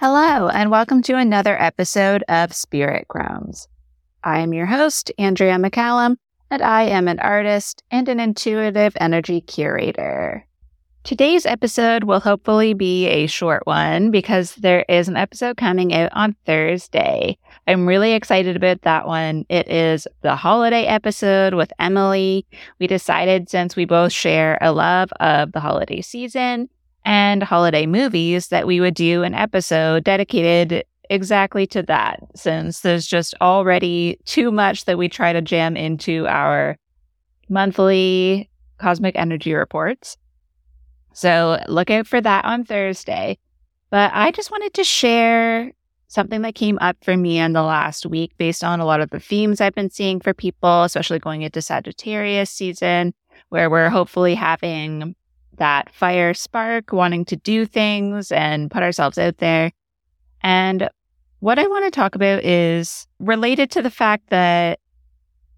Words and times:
Hello, 0.00 0.48
and 0.48 0.70
welcome 0.70 1.02
to 1.02 1.18
another 1.18 1.60
episode 1.62 2.24
of 2.26 2.54
Spirit 2.54 3.06
Crumbs. 3.08 3.68
I 4.24 4.38
am 4.38 4.54
your 4.54 4.64
host, 4.64 5.12
Andrea 5.18 5.56
McCallum, 5.56 6.16
and 6.50 6.62
I 6.62 6.84
am 6.84 7.06
an 7.06 7.20
artist 7.20 7.82
and 7.90 8.08
an 8.08 8.18
intuitive 8.18 8.96
energy 8.98 9.42
curator. 9.42 10.46
Today's 11.04 11.44
episode 11.44 12.04
will 12.04 12.20
hopefully 12.20 12.72
be 12.72 13.08
a 13.08 13.26
short 13.26 13.66
one 13.66 14.10
because 14.10 14.54
there 14.54 14.86
is 14.88 15.06
an 15.06 15.18
episode 15.18 15.58
coming 15.58 15.92
out 15.92 16.10
on 16.14 16.34
Thursday. 16.46 17.36
I'm 17.66 17.86
really 17.86 18.12
excited 18.12 18.56
about 18.56 18.80
that 18.80 19.06
one. 19.06 19.44
It 19.50 19.68
is 19.68 20.08
the 20.22 20.34
holiday 20.34 20.86
episode 20.86 21.52
with 21.52 21.74
Emily. 21.78 22.46
We 22.78 22.86
decided 22.86 23.50
since 23.50 23.76
we 23.76 23.84
both 23.84 24.12
share 24.12 24.56
a 24.62 24.72
love 24.72 25.12
of 25.20 25.52
the 25.52 25.60
holiday 25.60 26.00
season 26.00 26.70
and 27.04 27.42
holiday 27.42 27.86
movies 27.86 28.48
that 28.48 28.66
we 28.66 28.80
would 28.80 28.94
do 28.94 29.22
an 29.22 29.34
episode 29.34 30.04
dedicated 30.04 30.84
exactly 31.08 31.66
to 31.66 31.82
that, 31.82 32.20
since 32.36 32.80
there's 32.80 33.06
just 33.06 33.34
already 33.40 34.18
too 34.26 34.52
much 34.52 34.84
that 34.84 34.98
we 34.98 35.08
try 35.08 35.32
to 35.32 35.42
jam 35.42 35.76
into 35.76 36.26
our 36.28 36.76
monthly 37.48 38.48
cosmic 38.78 39.16
energy 39.16 39.52
reports. 39.52 40.16
So 41.12 41.60
look 41.66 41.90
out 41.90 42.06
for 42.06 42.20
that 42.20 42.44
on 42.44 42.64
Thursday. 42.64 43.38
But 43.90 44.12
I 44.14 44.30
just 44.30 44.52
wanted 44.52 44.72
to 44.74 44.84
share 44.84 45.72
something 46.06 46.42
that 46.42 46.54
came 46.54 46.78
up 46.80 46.96
for 47.02 47.16
me 47.16 47.38
in 47.38 47.52
the 47.52 47.62
last 47.62 48.06
week 48.06 48.32
based 48.38 48.62
on 48.62 48.78
a 48.78 48.84
lot 48.84 49.00
of 49.00 49.10
the 49.10 49.20
themes 49.20 49.60
I've 49.60 49.74
been 49.74 49.90
seeing 49.90 50.20
for 50.20 50.32
people, 50.32 50.84
especially 50.84 51.18
going 51.18 51.42
into 51.42 51.60
Sagittarius 51.60 52.50
season, 52.50 53.14
where 53.48 53.68
we're 53.68 53.90
hopefully 53.90 54.34
having 54.34 55.14
that 55.60 55.94
fire 55.94 56.34
spark, 56.34 56.92
wanting 56.92 57.24
to 57.26 57.36
do 57.36 57.64
things 57.64 58.32
and 58.32 58.70
put 58.70 58.82
ourselves 58.82 59.18
out 59.18 59.36
there. 59.38 59.70
And 60.42 60.88
what 61.38 61.58
I 61.58 61.66
want 61.66 61.84
to 61.84 61.90
talk 61.90 62.14
about 62.14 62.42
is 62.44 63.06
related 63.20 63.70
to 63.72 63.82
the 63.82 63.90
fact 63.90 64.30
that 64.30 64.80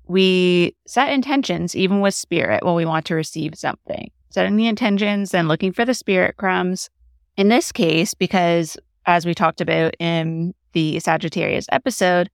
we 0.06 0.76
set 0.86 1.12
intentions, 1.12 1.74
even 1.74 2.00
with 2.00 2.14
spirit, 2.14 2.64
when 2.64 2.74
we 2.74 2.84
want 2.84 3.06
to 3.06 3.14
receive 3.14 3.54
something. 3.54 4.10
Setting 4.30 4.56
the 4.56 4.66
intentions 4.66 5.32
and 5.32 5.48
looking 5.48 5.72
for 5.72 5.84
the 5.84 5.94
spirit 5.94 6.36
crumbs. 6.36 6.90
In 7.36 7.48
this 7.48 7.72
case, 7.72 8.12
because 8.12 8.76
as 9.06 9.24
we 9.24 9.34
talked 9.34 9.60
about 9.60 9.94
in 9.98 10.52
the 10.72 10.98
Sagittarius 11.00 11.66
episode, 11.70 12.28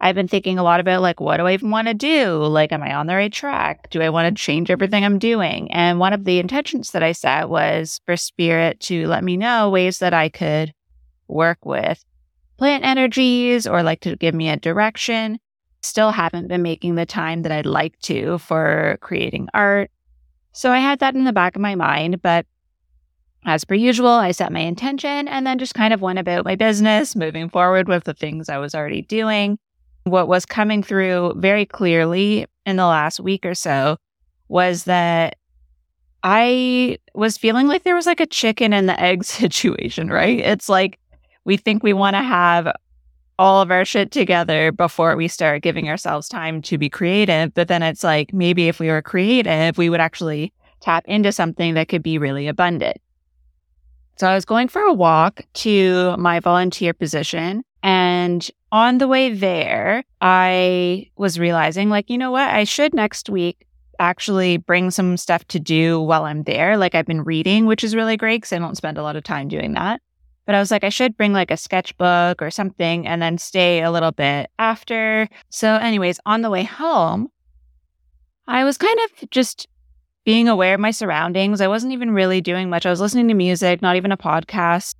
I've 0.00 0.14
been 0.14 0.28
thinking 0.28 0.58
a 0.58 0.62
lot 0.62 0.80
about 0.80 1.00
like, 1.00 1.20
what 1.20 1.38
do 1.38 1.46
I 1.46 1.54
even 1.54 1.70
want 1.70 1.88
to 1.88 1.94
do? 1.94 2.36
Like, 2.36 2.70
am 2.70 2.82
I 2.82 2.94
on 2.94 3.06
the 3.06 3.14
right 3.14 3.32
track? 3.32 3.88
Do 3.90 4.02
I 4.02 4.10
want 4.10 4.36
to 4.36 4.40
change 4.40 4.70
everything 4.70 5.04
I'm 5.04 5.18
doing? 5.18 5.70
And 5.72 5.98
one 5.98 6.12
of 6.12 6.24
the 6.24 6.38
intentions 6.38 6.90
that 6.90 7.02
I 7.02 7.12
set 7.12 7.48
was 7.48 8.00
for 8.04 8.16
spirit 8.16 8.78
to 8.80 9.06
let 9.06 9.24
me 9.24 9.36
know 9.36 9.70
ways 9.70 9.98
that 10.00 10.12
I 10.12 10.28
could 10.28 10.74
work 11.28 11.64
with 11.64 12.04
plant 12.58 12.84
energies 12.84 13.66
or 13.66 13.82
like 13.82 14.00
to 14.00 14.16
give 14.16 14.34
me 14.34 14.50
a 14.50 14.56
direction. 14.56 15.38
Still 15.80 16.10
haven't 16.10 16.48
been 16.48 16.62
making 16.62 16.96
the 16.96 17.06
time 17.06 17.42
that 17.42 17.52
I'd 17.52 17.66
like 17.66 17.98
to 18.00 18.38
for 18.38 18.98
creating 19.00 19.48
art. 19.54 19.90
So 20.52 20.72
I 20.72 20.78
had 20.78 20.98
that 20.98 21.14
in 21.14 21.24
the 21.24 21.32
back 21.32 21.56
of 21.56 21.62
my 21.62 21.74
mind, 21.74 22.20
but 22.22 22.46
as 23.46 23.64
per 23.64 23.74
usual, 23.74 24.08
I 24.08 24.32
set 24.32 24.52
my 24.52 24.60
intention 24.60 25.28
and 25.28 25.46
then 25.46 25.58
just 25.58 25.74
kind 25.74 25.94
of 25.94 26.02
went 26.02 26.18
about 26.18 26.44
my 26.44 26.56
business, 26.56 27.14
moving 27.14 27.48
forward 27.48 27.88
with 27.88 28.04
the 28.04 28.14
things 28.14 28.48
I 28.48 28.58
was 28.58 28.74
already 28.74 29.02
doing 29.02 29.58
what 30.06 30.28
was 30.28 30.46
coming 30.46 30.82
through 30.82 31.34
very 31.36 31.66
clearly 31.66 32.46
in 32.64 32.76
the 32.76 32.86
last 32.86 33.18
week 33.18 33.44
or 33.44 33.54
so 33.54 33.96
was 34.48 34.84
that 34.84 35.36
I 36.22 36.98
was 37.14 37.36
feeling 37.36 37.66
like 37.66 37.82
there 37.82 37.96
was 37.96 38.06
like 38.06 38.20
a 38.20 38.26
chicken 38.26 38.72
and 38.72 38.88
the 38.88 39.00
egg 39.00 39.24
situation, 39.24 40.08
right? 40.08 40.38
It's 40.38 40.68
like 40.68 40.98
we 41.44 41.56
think 41.56 41.82
we 41.82 41.92
want 41.92 42.14
to 42.14 42.22
have 42.22 42.72
all 43.38 43.60
of 43.60 43.70
our 43.70 43.84
shit 43.84 44.12
together 44.12 44.72
before 44.72 45.16
we 45.16 45.28
start 45.28 45.62
giving 45.62 45.88
ourselves 45.88 46.28
time 46.28 46.62
to 46.62 46.78
be 46.78 46.88
creative. 46.88 47.52
But 47.52 47.68
then 47.68 47.82
it's 47.82 48.04
like 48.04 48.32
maybe 48.32 48.68
if 48.68 48.78
we 48.78 48.88
were 48.88 49.02
creative, 49.02 49.76
we 49.76 49.90
would 49.90 50.00
actually 50.00 50.52
tap 50.80 51.04
into 51.06 51.32
something 51.32 51.74
that 51.74 51.88
could 51.88 52.02
be 52.02 52.16
really 52.16 52.46
abundant. 52.46 52.98
So 54.16 54.26
I 54.26 54.34
was 54.34 54.44
going 54.44 54.68
for 54.68 54.82
a 54.82 54.92
walk 54.92 55.42
to 55.54 56.16
my 56.16 56.40
volunteer 56.40 56.94
position 56.94 57.64
and 57.86 58.50
on 58.72 58.98
the 58.98 59.06
way 59.06 59.32
there, 59.32 60.02
I 60.20 61.08
was 61.16 61.38
realizing, 61.38 61.88
like, 61.88 62.10
you 62.10 62.18
know 62.18 62.32
what? 62.32 62.50
I 62.50 62.64
should 62.64 62.92
next 62.92 63.30
week 63.30 63.64
actually 64.00 64.56
bring 64.56 64.90
some 64.90 65.16
stuff 65.16 65.46
to 65.48 65.60
do 65.60 66.00
while 66.00 66.24
I'm 66.24 66.42
there. 66.42 66.76
Like, 66.76 66.96
I've 66.96 67.06
been 67.06 67.22
reading, 67.22 67.66
which 67.66 67.84
is 67.84 67.94
really 67.94 68.16
great 68.16 68.38
because 68.38 68.52
I 68.52 68.58
don't 68.58 68.76
spend 68.76 68.98
a 68.98 69.04
lot 69.04 69.14
of 69.14 69.22
time 69.22 69.46
doing 69.46 69.74
that. 69.74 70.00
But 70.46 70.56
I 70.56 70.58
was 70.58 70.72
like, 70.72 70.82
I 70.82 70.88
should 70.88 71.16
bring 71.16 71.32
like 71.32 71.52
a 71.52 71.56
sketchbook 71.56 72.42
or 72.42 72.50
something 72.50 73.06
and 73.06 73.22
then 73.22 73.38
stay 73.38 73.82
a 73.82 73.90
little 73.92 74.12
bit 74.12 74.50
after. 74.58 75.28
So, 75.48 75.76
anyways, 75.76 76.18
on 76.26 76.42
the 76.42 76.50
way 76.50 76.64
home, 76.64 77.28
I 78.48 78.64
was 78.64 78.78
kind 78.78 78.98
of 79.04 79.30
just 79.30 79.68
being 80.26 80.48
aware 80.48 80.74
of 80.74 80.80
my 80.80 80.90
surroundings. 80.90 81.60
I 81.60 81.68
wasn't 81.68 81.92
even 81.92 82.10
really 82.10 82.40
doing 82.40 82.68
much. 82.68 82.84
I 82.84 82.90
was 82.90 83.00
listening 83.00 83.28
to 83.28 83.34
music, 83.34 83.80
not 83.80 83.94
even 83.94 84.10
a 84.10 84.16
podcast. 84.16 84.96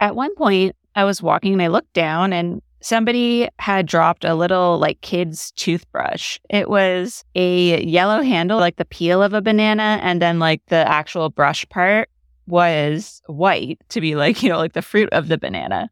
At 0.00 0.16
one 0.16 0.34
point, 0.34 0.74
I 0.96 1.04
was 1.04 1.22
walking 1.22 1.52
and 1.52 1.62
I 1.62 1.66
looked 1.68 1.92
down 1.92 2.32
and 2.32 2.62
somebody 2.80 3.46
had 3.58 3.84
dropped 3.84 4.24
a 4.24 4.34
little 4.34 4.78
like 4.78 4.98
kid's 5.02 5.52
toothbrush. 5.52 6.38
It 6.48 6.70
was 6.70 7.22
a 7.34 7.84
yellow 7.84 8.22
handle, 8.22 8.58
like 8.58 8.76
the 8.76 8.86
peel 8.86 9.22
of 9.22 9.34
a 9.34 9.42
banana, 9.42 10.00
and 10.02 10.20
then 10.20 10.38
like 10.38 10.62
the 10.66 10.88
actual 10.88 11.28
brush 11.28 11.68
part 11.68 12.08
was 12.46 13.20
white 13.26 13.78
to 13.90 14.00
be 14.00 14.16
like, 14.16 14.42
you 14.42 14.48
know, 14.48 14.56
like 14.56 14.72
the 14.72 14.82
fruit 14.82 15.10
of 15.12 15.28
the 15.28 15.36
banana. 15.36 15.90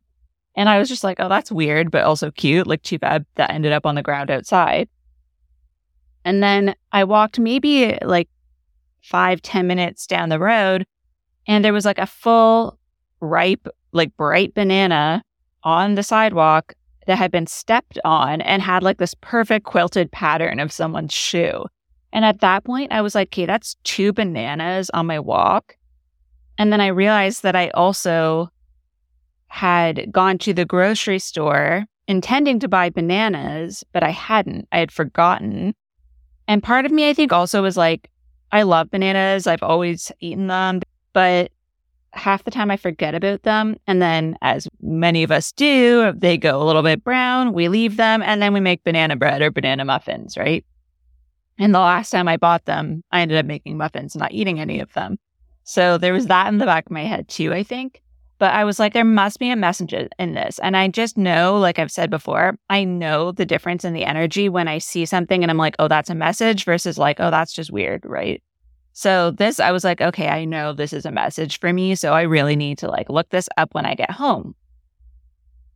And 0.57 0.71
I 0.71 0.79
was 0.79 0.89
just 0.89 1.05
like, 1.05 1.21
oh, 1.21 1.29
that's 1.29 1.53
weird, 1.53 1.91
but 1.91 2.05
also 2.05 2.31
cute. 2.31 2.67
Like, 2.67 2.83
too 2.83 2.99
bad 2.99 3.27
that 3.37 3.51
ended 3.51 3.71
up 3.71 3.85
on 3.85 3.95
the 3.95 4.03
ground 4.03 4.31
outside. 4.31 4.89
And 6.25 6.43
then 6.43 6.75
I 6.91 7.05
walked 7.05 7.39
maybe 7.39 7.97
like 8.03 8.29
five, 9.03 9.43
ten 9.43 9.67
minutes 9.67 10.07
down 10.07 10.29
the 10.29 10.39
road, 10.39 10.87
and 11.47 11.65
there 11.65 11.73
was 11.73 11.85
like 11.85 11.99
a 11.99 12.07
full 12.07 12.79
ripe, 13.21 13.67
like 13.93 14.17
bright 14.17 14.55
banana 14.55 15.23
on 15.65 15.95
the 15.95 16.03
sidewalk 16.03 16.75
that 17.07 17.17
had 17.17 17.31
been 17.31 17.47
stepped 17.47 17.99
on 18.05 18.41
and 18.43 18.63
had 18.63 18.83
like 18.83 18.99
this 18.99 19.15
perfect 19.21 19.65
quilted 19.65 20.13
pattern 20.13 20.61
of 20.61 20.71
someone's 20.71 21.15
shoe. 21.15 21.65
And 22.13 22.25
at 22.25 22.41
that 22.41 22.65
point, 22.65 22.93
I 22.93 23.01
was 23.01 23.15
like, 23.15 23.29
okay, 23.29 23.47
that's 23.47 23.77
two 23.85 24.13
bananas 24.13 24.91
on 24.91 25.07
my 25.07 25.19
walk. 25.19 25.77
And 26.59 26.73
then 26.73 26.81
I 26.81 26.89
realized 26.89 27.43
that 27.43 27.57
I 27.57 27.69
also 27.71 28.51
had 29.49 30.13
gone 30.13 30.39
to 30.39 30.53
the 30.53 30.65
grocery 30.65 31.19
store 31.19 31.85
intending 32.07 32.59
to 32.61 32.69
buy 32.69 32.91
bananas, 32.91 33.85
but 33.93 34.03
I 34.03 34.11
hadn't. 34.11 34.69
I 34.73 34.79
had 34.79 34.93
forgotten. 34.93 35.75
And 36.47 36.63
part 36.63 36.87
of 36.87 36.93
me, 36.93 37.09
I 37.09 37.15
think, 37.15 37.33
also 37.33 37.63
was 37.63 37.77
like, 37.77 38.11
I 38.51 38.63
love 38.63 38.91
bananas. 38.91 39.47
I've 39.47 39.63
always 39.63 40.11
eaten 40.21 40.47
them, 40.47 40.81
but 41.13 41.53
half 42.13 42.45
the 42.45 42.51
time 42.51 42.71
I 42.71 42.77
forget 42.77 43.15
about 43.15 43.43
them. 43.43 43.77
And 43.87 44.01
then, 44.01 44.37
as 44.43 44.69
many 44.81 45.23
of 45.23 45.31
us 45.31 45.53
do, 45.53 46.13
they 46.13 46.37
go 46.37 46.63
a 46.63 46.65
little 46.65 46.83
bit 46.83 47.05
brown, 47.05 47.53
we 47.53 47.69
leave 47.69 47.97
them, 47.97 48.23
and 48.23 48.41
then 48.41 48.53
we 48.53 48.61
make 48.61 48.85
banana 48.85 49.17
bread 49.17 49.43
or 49.43 49.51
banana 49.51 49.85
muffins, 49.85 50.37
right? 50.37 50.65
And 51.59 51.75
the 51.75 51.81
last 51.81 52.11
time 52.11 52.29
I 52.29 52.37
bought 52.37 52.65
them, 52.65 53.03
I 53.11 53.21
ended 53.21 53.39
up 53.39 53.47
making 53.47 53.77
muffins, 53.77 54.15
not 54.15 54.33
eating 54.33 54.61
any 54.61 54.81
of 54.81 54.93
them. 54.93 55.19
So 55.65 55.99
there 55.99 56.13
was 56.13 56.27
that 56.29 56.49
in 56.49 56.59
the 56.59 56.65
back 56.65 56.87
of 56.87 56.93
my 56.93 57.05
head 57.05 57.29
too, 57.29 57.53
I 57.53 57.63
think. 57.63 58.01
But 58.39 58.55
I 58.55 58.65
was 58.65 58.79
like, 58.79 58.93
there 58.93 59.05
must 59.05 59.41
be 59.41 59.51
a 59.51 59.57
message 59.57 59.93
in 59.93 60.35
this. 60.35 60.61
And 60.61 60.77
I 60.77 60.89
just 60.89 61.19
know, 61.19 61.59
like 61.59 61.79
I've 61.79 61.91
said 61.91 62.09
before, 62.09 62.57
I 62.71 62.85
know 62.85 63.33
the 63.33 63.45
difference 63.45 63.85
in 63.85 63.95
the 63.95 64.05
energy 64.05 64.49
when 64.49 64.69
I 64.69 64.79
see 64.79 65.07
something 65.07 65.43
and 65.43 65.51
I'm 65.51 65.59
like, 65.59 65.75
oh, 65.79 65.89
that's 65.89 66.11
a 66.11 66.15
message 66.15 66.65
versus 66.65 66.99
like, 66.99 67.19
oh, 67.19 67.31
that's 67.31 67.53
just 67.53 67.73
weird, 67.73 68.05
right? 68.05 68.43
So 68.93 69.33
this, 69.33 69.59
I 69.59 69.73
was 69.73 69.83
like, 69.83 70.01
okay, 70.01 70.29
I 70.29 70.45
know 70.45 70.73
this 70.73 70.93
is 70.93 71.05
a 71.05 71.11
message 71.11 71.59
for 71.59 71.73
me. 71.73 71.97
So 71.97 72.13
I 72.13 72.23
really 72.23 72.57
need 72.57 72.79
to 72.79 72.89
like 72.89 73.11
look 73.11 73.29
this 73.31 73.49
up 73.57 73.75
when 73.75 73.87
I 73.87 73.95
get 73.95 74.11
home. 74.11 74.55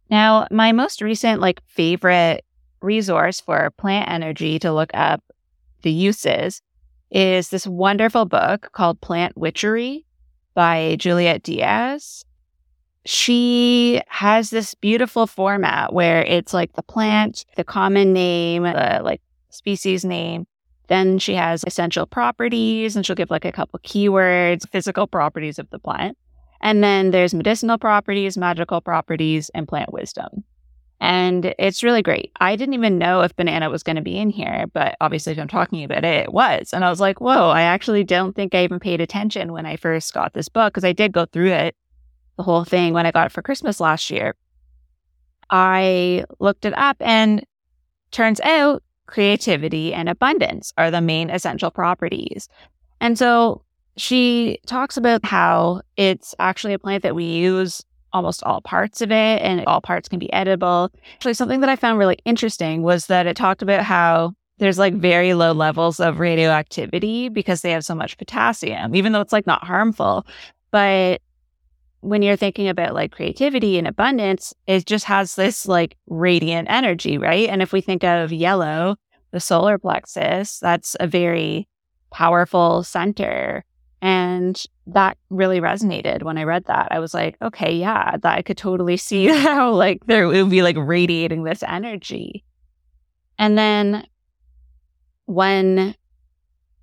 Now, 0.09 0.47
my 0.51 0.73
most 0.73 1.03
recent 1.03 1.41
like 1.41 1.63
favorite 1.67 2.45
resource 2.81 3.41
for 3.41 3.73
plant 3.77 4.11
energy 4.11 4.59
to 4.61 4.73
look 4.73 4.91
up 4.95 5.23
the 5.83 5.91
uses 5.91 6.63
is 7.11 7.49
this 7.49 7.67
wonderful 7.67 8.25
book 8.25 8.71
called 8.73 9.01
Plant 9.01 9.37
Witchery 9.37 10.07
by 10.55 10.97
Juliet 10.99 11.43
Diaz. 11.43 12.25
She 13.05 14.01
has 14.09 14.51
this 14.51 14.75
beautiful 14.75 15.27
format 15.27 15.93
where 15.93 16.23
it's 16.23 16.55
like 16.55 16.75
the 16.75 16.83
plant, 16.83 17.45
the 17.57 17.65
common 17.65 18.13
name, 18.13 18.63
the 18.63 19.01
like 19.03 19.21
species 19.51 20.05
name. 20.05 20.47
Then 20.89 21.19
she 21.19 21.35
has 21.35 21.65
essential 21.67 22.07
properties 22.07 22.97
and 22.97 23.05
she'll 23.05 23.17
give 23.17 23.31
like 23.31 23.45
a 23.45 23.53
couple 23.53 23.79
keywords, 23.81 24.69
physical 24.69 25.07
properties 25.07 25.59
of 25.59 25.71
the 25.71 25.79
plant. 25.79 26.17
And 26.61 26.83
then 26.83 27.11
there's 27.11 27.35
medicinal 27.35 27.79
properties, 27.79 28.39
magical 28.39 28.81
properties, 28.81 29.51
and 29.55 29.67
plant 29.67 29.93
wisdom. 29.93 30.45
And 31.01 31.53
it's 31.59 31.83
really 31.83 32.03
great. 32.03 32.31
I 32.41 32.55
didn't 32.55 32.75
even 32.75 32.97
know 32.97 33.23
if 33.23 33.35
banana 33.35 33.69
was 33.69 33.83
going 33.83 33.97
to 33.97 34.03
be 34.03 34.17
in 34.17 34.31
here, 34.31 34.67
but 34.73 34.97
obviously, 35.01 35.33
if 35.33 35.39
I'm 35.41 35.49
talking 35.49 35.83
about 35.83 36.05
it, 36.05 36.27
it 36.27 36.33
was. 36.33 36.73
And 36.73 36.85
I 36.85 36.91
was 36.91 37.01
like, 37.01 37.21
whoa, 37.21 37.51
I 37.51 37.63
actually 37.63 38.05
don't 38.05 38.37
think 38.37 38.55
I 38.55 38.63
even 38.63 38.79
paid 38.79 39.01
attention 39.01 39.53
when 39.53 39.67
I 39.67 39.75
first 39.75 40.15
got 40.15 40.33
this 40.33 40.49
book 40.49 40.73
because 40.73 40.85
I 40.85 40.93
did 40.93 41.11
go 41.11 41.27
through 41.27 41.51
it, 41.51 41.75
the 42.37 42.43
whole 42.43 42.65
thing, 42.65 42.95
when 42.95 43.07
I 43.07 43.11
got 43.11 43.27
it 43.27 43.33
for 43.33 43.43
Christmas 43.43 43.81
last 43.81 44.11
year. 44.11 44.35
I 45.51 46.25
looked 46.41 46.65
it 46.65 46.77
up 46.77 46.97
and 47.01 47.45
turns 48.11 48.41
out 48.41 48.83
creativity 49.07 49.93
and 49.93 50.09
abundance 50.09 50.73
are 50.79 50.91
the 50.91 51.01
main 51.01 51.29
essential 51.29 51.71
properties. 51.71 52.49
And 53.01 53.19
so 53.19 53.63
she 53.97 54.59
talks 54.67 54.97
about 54.97 55.25
how 55.25 55.83
it's 55.97 56.35
actually 56.39 56.73
a 56.73 56.79
plant 56.79 57.03
that 57.03 57.15
we 57.15 57.25
use 57.25 57.83
almost 58.15 58.43
all 58.45 58.61
parts 58.61 59.01
of 59.01 59.11
it 59.11 59.43
and 59.43 59.65
all 59.67 59.81
parts 59.81 60.09
can 60.09 60.19
be 60.19 60.33
edible. 60.33 60.91
Actually, 61.15 61.35
something 61.35 61.61
that 61.61 61.69
I 61.69 61.77
found 61.77 61.99
really 61.99 62.19
interesting 62.25 62.83
was 62.83 63.07
that 63.07 63.27
it 63.27 63.37
talked 63.37 63.63
about 63.63 63.83
how 63.83 64.35
there's 64.59 64.79
like 64.79 64.95
very 64.95 65.35
low 65.35 65.53
levels 65.53 65.99
of 65.99 66.21
radioactivity 66.21 67.29
because 67.29 67.63
they 67.63 67.73
have 67.73 67.85
so 67.85 67.95
much 67.95 68.17
potassium, 68.17 68.95
even 68.95 69.13
though 69.13 69.21
it's 69.21 69.33
like 69.33 69.47
not 69.47 69.65
harmful. 69.65 70.27
But 70.71 71.21
when 72.03 72.21
you're 72.21 72.37
thinking 72.37 72.69
about 72.69 72.95
like 72.95 73.13
creativity 73.13 73.79
and 73.79 73.87
abundance, 73.87 74.53
it 74.67 74.85
just 74.87 75.05
has 75.05 75.37
this 75.37 75.67
like 75.67 75.97
radiant 76.07 76.69
energy, 76.69 77.17
right? 77.17 77.49
And 77.49 77.63
if 77.63 77.73
we 77.73 77.81
think 77.81 78.03
of 78.03 78.33
yellow, 78.33 78.97
the 79.31 79.41
solar 79.41 79.79
plexus, 79.79 80.59
that's 80.59 80.97
a 80.99 81.07
very 81.07 81.69
powerful 82.13 82.83
center 82.83 83.65
and 84.03 84.61
that 84.89 85.17
really 85.31 85.61
resonated 85.61 86.25
when 86.25 86.37
I 86.37 86.43
read 86.43 86.65
that. 86.65 86.89
I 86.91 86.99
was 86.99 87.15
like, 87.15 87.37
okay, 87.41 87.73
yeah, 87.73 88.17
that 88.17 88.37
I 88.37 88.43
could 88.43 88.59
totally 88.59 88.97
see 88.97 89.27
how 89.29 89.71
like 89.73 90.05
there 90.07 90.27
would 90.27 90.51
be 90.51 90.63
like 90.63 90.77
radiating 90.77 91.45
this 91.45 91.63
energy. 91.63 92.45
And 93.39 93.57
then 93.57 94.05
when 95.27 95.95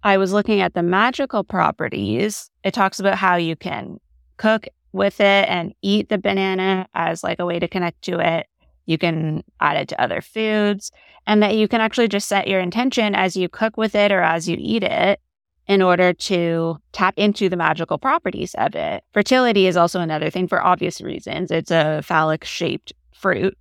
I 0.02 0.18
was 0.18 0.32
looking 0.32 0.62
at 0.62 0.74
the 0.74 0.82
magical 0.82 1.44
properties, 1.44 2.50
it 2.64 2.74
talks 2.74 3.02
about 3.02 3.18
how 3.18 3.36
you 3.36 3.58
can 3.58 3.98
cook 4.38 4.66
with 4.92 5.20
it 5.20 5.48
and 5.50 5.74
eat 5.82 6.10
the 6.10 6.18
banana 6.18 6.88
as 6.94 7.24
like 7.24 7.40
a 7.40 7.46
way 7.46 7.60
to 7.60 7.68
connect 7.68 8.02
to 8.04 8.20
it. 8.20 8.48
You 8.86 8.98
can 8.98 9.44
add 9.60 9.78
it 9.78 9.90
to 9.90 10.02
other 10.02 10.22
foods 10.22 10.92
and 11.28 11.44
that 11.44 11.56
you 11.56 11.68
can 11.68 11.82
actually 11.82 12.08
just 12.08 12.28
set 12.28 12.48
your 12.48 12.60
intention 12.60 13.14
as 13.14 13.38
you 13.38 13.48
cook 13.48 13.78
with 13.78 13.94
it 13.94 14.12
or 14.12 14.22
as 14.22 14.50
you 14.50 14.58
eat 14.60 14.84
it 14.84 15.20
in 15.68 15.84
order 15.84 16.12
to 16.14 16.78
tap 16.92 17.14
into 17.16 17.48
the 17.48 17.56
magical 17.56 18.00
properties 18.00 18.56
of 18.56 18.74
it. 18.74 19.04
Fertility 19.14 19.68
is 19.68 19.78
also 19.78 20.02
another 20.02 20.32
thing 20.32 20.48
for 20.48 20.66
obvious 20.66 21.00
reasons. 21.00 21.52
It's 21.52 21.70
a 21.70 22.02
phallic 22.04 22.44
shaped 22.44 22.94
fruit. 23.14 23.56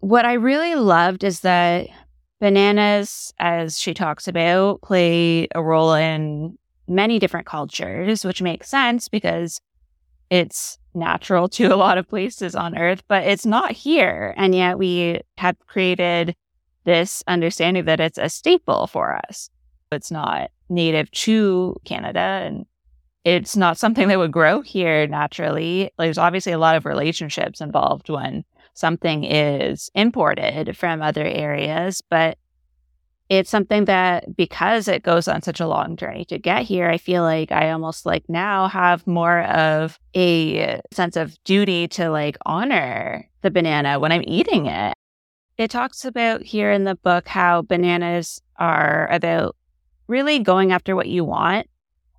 What 0.00 0.26
I 0.26 0.34
really 0.34 0.74
loved 0.74 1.24
is 1.24 1.40
that 1.40 1.88
bananas, 2.38 3.32
as 3.38 3.78
she 3.78 3.94
talks 3.94 4.28
about, 4.28 4.82
play 4.82 5.48
a 5.54 5.62
role 5.62 5.94
in 5.94 6.58
many 6.86 7.18
different 7.18 7.46
cultures, 7.46 8.26
which 8.26 8.42
makes 8.42 8.68
sense 8.68 9.08
because 9.08 9.62
it's 10.30 10.78
natural 10.94 11.48
to 11.48 11.66
a 11.66 11.76
lot 11.76 11.98
of 11.98 12.08
places 12.08 12.54
on 12.54 12.78
earth, 12.78 13.02
but 13.08 13.24
it's 13.24 13.46
not 13.46 13.72
here. 13.72 14.34
And 14.36 14.54
yet 14.54 14.78
we 14.78 15.20
have 15.38 15.56
created 15.66 16.36
this 16.84 17.22
understanding 17.26 17.84
that 17.86 18.00
it's 18.00 18.18
a 18.18 18.28
staple 18.28 18.86
for 18.86 19.20
us. 19.28 19.50
It's 19.90 20.10
not 20.10 20.50
native 20.68 21.10
to 21.12 21.76
Canada 21.84 22.20
and 22.20 22.66
it's 23.24 23.56
not 23.56 23.78
something 23.78 24.08
that 24.08 24.18
would 24.18 24.32
grow 24.32 24.60
here 24.60 25.06
naturally. 25.06 25.90
There's 25.98 26.18
obviously 26.18 26.52
a 26.52 26.58
lot 26.58 26.76
of 26.76 26.84
relationships 26.84 27.60
involved 27.60 28.10
when 28.10 28.44
something 28.74 29.24
is 29.24 29.90
imported 29.94 30.76
from 30.76 31.00
other 31.00 31.24
areas, 31.24 32.02
but 32.10 32.38
it's 33.28 33.50
something 33.50 33.86
that 33.86 34.36
because 34.36 34.86
it 34.86 35.02
goes 35.02 35.28
on 35.28 35.42
such 35.42 35.60
a 35.60 35.66
long 35.66 35.96
journey 35.96 36.24
to 36.26 36.38
get 36.38 36.62
here, 36.62 36.88
I 36.88 36.98
feel 36.98 37.22
like 37.22 37.52
I 37.52 37.70
almost 37.70 38.04
like 38.04 38.24
now 38.28 38.68
have 38.68 39.06
more 39.06 39.42
of 39.42 39.98
a 40.14 40.80
sense 40.92 41.16
of 41.16 41.42
duty 41.44 41.88
to 41.88 42.10
like 42.10 42.36
honor 42.44 43.28
the 43.40 43.50
banana 43.50 43.98
when 43.98 44.12
I'm 44.12 44.24
eating 44.26 44.66
it. 44.66 44.94
It 45.56 45.70
talks 45.70 46.04
about 46.04 46.42
here 46.42 46.70
in 46.70 46.84
the 46.84 46.96
book 46.96 47.28
how 47.28 47.62
bananas 47.62 48.42
are 48.58 49.08
about 49.10 49.56
really 50.06 50.38
going 50.40 50.72
after 50.72 50.94
what 50.94 51.08
you 51.08 51.24
want 51.24 51.66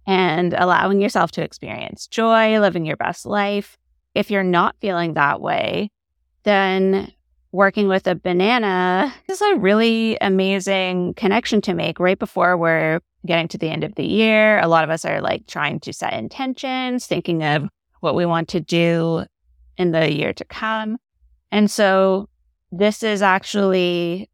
and 0.07 0.53
allowing 0.53 1.01
yourself 1.01 1.31
to 1.31 1.43
experience 1.43 2.07
joy, 2.07 2.59
living 2.59 2.85
your 2.85 2.97
best 2.97 3.25
life. 3.25 3.77
If 4.15 4.31
you're 4.31 4.43
not 4.43 4.75
feeling 4.79 5.13
that 5.13 5.41
way, 5.41 5.91
then 6.43 7.11
working 7.55 7.87
with 7.87 8.05
a 8.05 8.15
banana 8.15 9.13
is 9.29 9.41
a 9.41 9.55
really 9.55 10.17
amazing 10.19 11.13
connection 11.13 11.61
to 11.61 11.73
make 11.73 11.99
right 11.99 12.19
before 12.19 12.57
we're 12.57 12.99
getting 13.25 13.47
to 13.47 13.57
the 13.57 13.69
end 13.69 13.83
of 13.83 13.95
the 13.95 14.05
year. 14.05 14.59
A 14.59 14.67
lot 14.67 14.83
of 14.83 14.89
us 14.89 15.05
are 15.05 15.21
like 15.21 15.47
trying 15.47 15.79
to 15.79 15.93
set 15.93 16.13
intentions, 16.13 17.07
thinking 17.07 17.43
of 17.43 17.67
what 18.01 18.13
we 18.13 18.25
want 18.25 18.49
to 18.49 18.59
do 18.59 19.23
in 19.77 19.91
the 19.91 20.11
year 20.13 20.33
to 20.33 20.43
come. 20.43 20.97
And 21.49 21.71
so 21.71 22.27
this 22.71 23.03
is 23.03 23.21
actually 23.21 24.29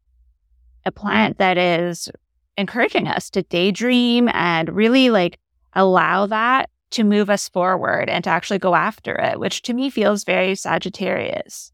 a 0.84 0.90
plant 0.90 1.38
that 1.38 1.56
is 1.56 2.08
encouraging 2.56 3.06
us 3.06 3.30
to 3.30 3.42
daydream 3.44 4.28
and 4.32 4.68
really 4.74 5.10
like 5.10 5.38
allow 5.74 6.26
that 6.26 6.70
to 6.90 7.04
move 7.04 7.30
us 7.30 7.48
forward 7.48 8.10
and 8.10 8.24
to 8.24 8.30
actually 8.30 8.58
go 8.58 8.74
after 8.74 9.14
it, 9.14 9.38
which 9.38 9.62
to 9.62 9.72
me 9.72 9.90
feels 9.90 10.24
very 10.24 10.54
Sagittarius. 10.56 11.71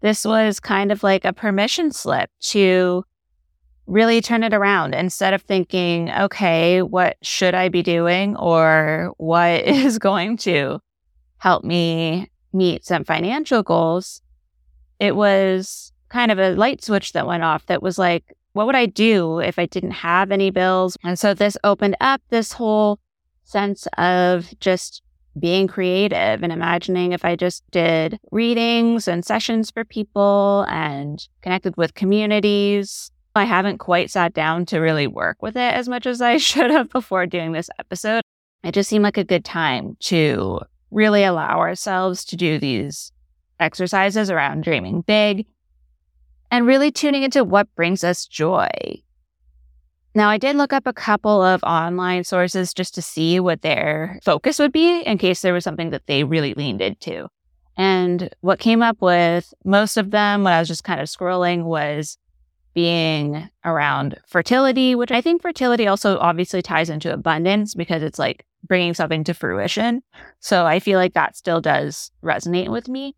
This 0.00 0.24
was 0.24 0.60
kind 0.60 0.90
of 0.90 1.02
like 1.02 1.24
a 1.24 1.32
permission 1.32 1.92
slip 1.92 2.30
to 2.40 3.04
really 3.86 4.20
turn 4.20 4.44
it 4.44 4.54
around 4.54 4.94
instead 4.94 5.34
of 5.34 5.42
thinking, 5.42 6.10
okay, 6.10 6.80
what 6.80 7.16
should 7.22 7.54
I 7.54 7.68
be 7.68 7.82
doing 7.82 8.36
or 8.36 9.12
what 9.18 9.64
is 9.64 9.98
going 9.98 10.36
to 10.38 10.80
help 11.38 11.64
me 11.64 12.30
meet 12.52 12.84
some 12.84 13.04
financial 13.04 13.62
goals? 13.62 14.22
It 14.98 15.16
was 15.16 15.92
kind 16.08 16.30
of 16.30 16.38
a 16.38 16.54
light 16.54 16.82
switch 16.82 17.12
that 17.12 17.26
went 17.26 17.42
off 17.42 17.66
that 17.66 17.82
was 17.82 17.98
like, 17.98 18.36
what 18.52 18.66
would 18.66 18.76
I 18.76 18.86
do 18.86 19.38
if 19.38 19.58
I 19.58 19.66
didn't 19.66 19.92
have 19.92 20.30
any 20.30 20.50
bills? 20.50 20.96
And 21.04 21.18
so 21.18 21.34
this 21.34 21.56
opened 21.62 21.96
up 22.00 22.20
this 22.30 22.52
whole 22.52 22.98
sense 23.44 23.86
of 23.96 24.52
just 24.60 25.02
being 25.38 25.66
creative 25.66 26.42
and 26.42 26.52
imagining 26.52 27.12
if 27.12 27.24
I 27.24 27.36
just 27.36 27.62
did 27.70 28.18
readings 28.30 29.06
and 29.06 29.24
sessions 29.24 29.70
for 29.70 29.84
people 29.84 30.66
and 30.68 31.26
connected 31.42 31.76
with 31.76 31.94
communities. 31.94 33.10
I 33.34 33.44
haven't 33.44 33.78
quite 33.78 34.10
sat 34.10 34.34
down 34.34 34.66
to 34.66 34.80
really 34.80 35.06
work 35.06 35.40
with 35.40 35.56
it 35.56 35.74
as 35.74 35.88
much 35.88 36.06
as 36.06 36.20
I 36.20 36.36
should 36.38 36.70
have 36.70 36.90
before 36.90 37.26
doing 37.26 37.52
this 37.52 37.70
episode. 37.78 38.22
It 38.64 38.72
just 38.72 38.90
seemed 38.90 39.04
like 39.04 39.18
a 39.18 39.24
good 39.24 39.44
time 39.44 39.96
to 40.00 40.60
really 40.90 41.24
allow 41.24 41.58
ourselves 41.58 42.24
to 42.26 42.36
do 42.36 42.58
these 42.58 43.12
exercises 43.58 44.30
around 44.30 44.64
dreaming 44.64 45.02
big 45.02 45.46
and 46.50 46.66
really 46.66 46.90
tuning 46.90 47.22
into 47.22 47.44
what 47.44 47.72
brings 47.74 48.02
us 48.02 48.26
joy. 48.26 48.68
Now, 50.14 50.28
I 50.28 50.38
did 50.38 50.56
look 50.56 50.72
up 50.72 50.86
a 50.86 50.92
couple 50.92 51.42
of 51.42 51.62
online 51.62 52.24
sources 52.24 52.74
just 52.74 52.94
to 52.94 53.02
see 53.02 53.38
what 53.38 53.62
their 53.62 54.18
focus 54.24 54.58
would 54.58 54.72
be 54.72 55.02
in 55.02 55.18
case 55.18 55.40
there 55.40 55.54
was 55.54 55.62
something 55.62 55.90
that 55.90 56.06
they 56.06 56.24
really 56.24 56.54
leaned 56.54 56.82
into. 56.82 57.28
And 57.76 58.28
what 58.40 58.58
came 58.58 58.82
up 58.82 59.00
with 59.00 59.54
most 59.64 59.96
of 59.96 60.10
them 60.10 60.42
when 60.42 60.52
I 60.52 60.58
was 60.58 60.68
just 60.68 60.84
kind 60.84 61.00
of 61.00 61.06
scrolling 61.06 61.64
was 61.64 62.18
being 62.74 63.48
around 63.64 64.18
fertility, 64.26 64.94
which 64.94 65.12
I 65.12 65.20
think 65.20 65.42
fertility 65.42 65.86
also 65.86 66.18
obviously 66.18 66.60
ties 66.60 66.90
into 66.90 67.12
abundance 67.12 67.74
because 67.74 68.02
it's 68.02 68.18
like 68.18 68.44
bringing 68.64 68.94
something 68.94 69.24
to 69.24 69.34
fruition. 69.34 70.02
So 70.40 70.66
I 70.66 70.80
feel 70.80 70.98
like 70.98 71.14
that 71.14 71.36
still 71.36 71.60
does 71.60 72.10
resonate 72.22 72.68
with 72.68 72.88
me. 72.88 73.16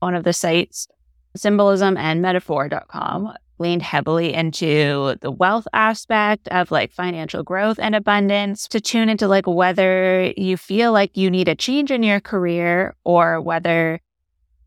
One 0.00 0.14
of 0.14 0.24
the 0.24 0.32
sites 0.32 0.88
symbolism 1.36 1.96
and 1.96 2.20
metaphor.com 2.20 3.32
leaned 3.60 3.82
heavily 3.82 4.32
into 4.32 5.16
the 5.20 5.30
wealth 5.30 5.68
aspect 5.72 6.48
of 6.48 6.70
like 6.70 6.92
financial 6.92 7.42
growth 7.42 7.78
and 7.78 7.94
abundance 7.94 8.66
to 8.68 8.80
tune 8.80 9.08
into 9.08 9.28
like 9.28 9.46
whether 9.46 10.32
you 10.36 10.56
feel 10.56 10.92
like 10.92 11.16
you 11.16 11.30
need 11.30 11.48
a 11.48 11.54
change 11.54 11.90
in 11.90 12.02
your 12.02 12.20
career 12.20 12.96
or 13.04 13.40
whether 13.40 14.00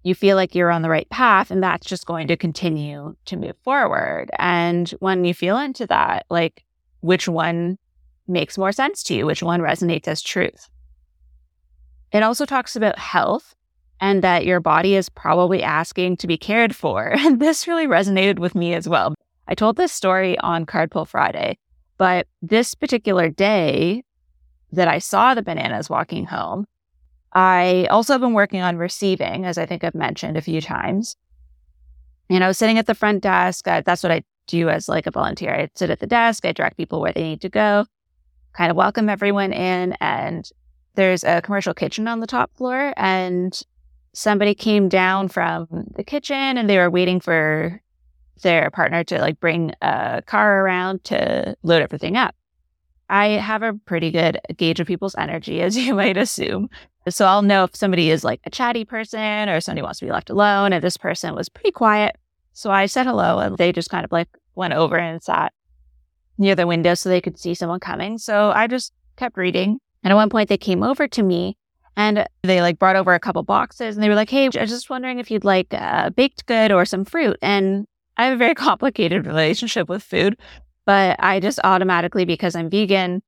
you 0.03 0.13
feel 0.13 0.35
like 0.35 0.53
you're 0.53 0.71
on 0.71 0.81
the 0.81 0.89
right 0.89 1.09
path 1.09 1.49
and 1.49 1.63
that's 1.63 1.87
just 1.87 2.05
going 2.05 2.27
to 2.27 2.37
continue 2.37 3.15
to 3.25 3.37
move 3.37 3.55
forward. 3.63 4.29
And 4.37 4.89
when 4.99 5.25
you 5.25 5.33
feel 5.33 5.57
into 5.57 5.87
that, 5.87 6.25
like 6.29 6.63
which 7.01 7.27
one 7.27 7.77
makes 8.27 8.57
more 8.57 8.71
sense 8.71 9.03
to 9.03 9.15
you, 9.15 9.25
which 9.25 9.43
one 9.43 9.61
resonates 9.61 10.07
as 10.07 10.21
truth. 10.21 10.69
It 12.11 12.21
also 12.21 12.45
talks 12.45 12.75
about 12.75 12.99
health 12.99 13.55
and 14.03 14.21
that 14.21 14.45
your 14.45 14.59
body 14.59 14.95
is 14.95 15.07
probably 15.07 15.63
asking 15.63 16.17
to 16.17 16.27
be 16.27 16.37
cared 16.37 16.75
for. 16.75 17.13
And 17.23 17.39
this 17.39 17.69
really 17.69 17.87
resonated 17.87 18.37
with 18.37 18.53
me 18.53 18.73
as 18.73 18.87
well. 18.87 19.15
I 19.47 19.55
told 19.55 19.77
this 19.77 19.93
story 19.93 20.37
on 20.39 20.65
Card 20.65 20.91
Pull 20.91 21.05
Friday, 21.05 21.57
but 21.97 22.27
this 22.41 22.75
particular 22.75 23.29
day 23.29 24.03
that 24.73 24.89
I 24.89 24.99
saw 24.99 25.33
the 25.33 25.41
bananas 25.41 25.89
walking 25.89 26.25
home, 26.25 26.65
I 27.31 27.87
also 27.89 28.13
have 28.13 28.19
been 28.19 28.33
working 28.33 28.59
on 28.59 28.75
receiving, 28.75 29.45
as 29.45 29.57
I 29.57 29.65
think 29.65 29.85
I've 29.85 29.95
mentioned 29.95 30.35
a 30.35 30.41
few 30.41 30.59
times. 30.59 31.15
And 32.29 32.43
I 32.43 32.47
was 32.49 32.57
sitting 32.57 32.77
at 32.77 32.87
the 32.87 32.95
front 32.95 33.23
desk. 33.23 33.69
I, 33.69 33.81
that's 33.81 34.03
what 34.03 34.11
I 34.11 34.23
do 34.47 34.67
as 34.67 34.89
like 34.89 35.07
a 35.07 35.11
volunteer. 35.11 35.53
I 35.53 35.69
sit 35.75 35.89
at 35.89 36.01
the 36.01 36.07
desk, 36.07 36.43
I 36.43 36.51
direct 36.51 36.75
people 36.75 36.99
where 36.99 37.13
they 37.13 37.23
need 37.23 37.41
to 37.41 37.49
go, 37.49 37.85
kind 38.51 38.69
of 38.69 38.75
welcome 38.75 39.07
everyone 39.07 39.53
in. 39.53 39.93
And 40.01 40.49
there's 40.95 41.23
a 41.23 41.41
commercial 41.41 41.73
kitchen 41.73 42.09
on 42.09 42.19
the 42.19 42.27
top 42.27 42.51
floor. 42.57 42.93
And 42.97 43.57
somebody 44.13 44.55
came 44.55 44.89
down 44.89 45.27
from 45.27 45.67
the 45.95 46.03
kitchen 46.03 46.57
and 46.57 46.69
they 46.69 46.77
were 46.77 46.89
waiting 46.89 47.19
for 47.19 47.81
their 48.41 48.69
partner 48.71 49.03
to 49.03 49.19
like 49.19 49.39
bring 49.39 49.73
a 49.81 50.21
car 50.25 50.63
around 50.63 51.03
to 51.05 51.55
load 51.63 51.81
everything 51.81 52.15
up. 52.15 52.35
I 53.09 53.27
have 53.29 53.63
a 53.63 53.73
pretty 53.85 54.11
good 54.11 54.39
gauge 54.55 54.79
of 54.79 54.87
people's 54.87 55.15
energy, 55.15 55.61
as 55.63 55.77
you 55.77 55.93
might 55.93 56.17
assume. 56.17 56.69
So 57.09 57.25
I'll 57.25 57.41
know 57.41 57.65
if 57.65 57.75
somebody 57.75 58.09
is 58.09 58.23
like 58.23 58.39
a 58.45 58.49
chatty 58.49 58.85
person 58.85 59.49
or 59.49 59.59
somebody 59.59 59.81
wants 59.81 59.99
to 59.99 60.05
be 60.05 60.11
left 60.11 60.29
alone. 60.29 60.71
And 60.71 60.83
this 60.83 60.95
person 60.95 61.35
was 61.35 61.49
pretty 61.49 61.71
quiet. 61.71 62.15
So 62.53 62.71
I 62.71 62.85
said 62.85 63.05
hello 63.05 63.39
and 63.39 63.57
they 63.57 63.73
just 63.73 63.89
kind 63.89 64.05
of 64.05 64.11
like 64.11 64.29
went 64.55 64.73
over 64.73 64.97
and 64.97 65.21
sat 65.21 65.51
near 66.37 66.55
the 66.55 66.67
window 66.67 66.93
so 66.93 67.09
they 67.09 67.19
could 67.19 67.37
see 67.37 67.53
someone 67.55 67.79
coming. 67.79 68.17
So 68.17 68.51
I 68.51 68.67
just 68.67 68.93
kept 69.17 69.37
reading. 69.37 69.79
And 70.03 70.11
at 70.11 70.15
one 70.15 70.29
point 70.29 70.49
they 70.49 70.57
came 70.57 70.83
over 70.83 71.07
to 71.07 71.23
me 71.23 71.57
and 71.95 72.25
they 72.43 72.61
like 72.61 72.79
brought 72.79 72.95
over 72.95 73.13
a 73.13 73.19
couple 73.19 73.43
boxes 73.43 73.95
and 73.95 74.03
they 74.03 74.09
were 74.09 74.15
like, 74.15 74.29
Hey, 74.29 74.45
I 74.45 74.61
was 74.61 74.69
just 74.69 74.89
wondering 74.89 75.19
if 75.19 75.29
you'd 75.29 75.43
like 75.43 75.73
a 75.73 76.11
baked 76.15 76.45
good 76.45 76.71
or 76.71 76.85
some 76.85 77.05
fruit. 77.05 77.37
And 77.41 77.85
I 78.17 78.25
have 78.25 78.33
a 78.33 78.37
very 78.37 78.55
complicated 78.55 79.25
relationship 79.25 79.89
with 79.89 80.03
food, 80.03 80.37
but 80.85 81.15
I 81.19 81.39
just 81.39 81.59
automatically, 81.63 82.25
because 82.25 82.55
I'm 82.55 82.69
vegan, 82.69 83.21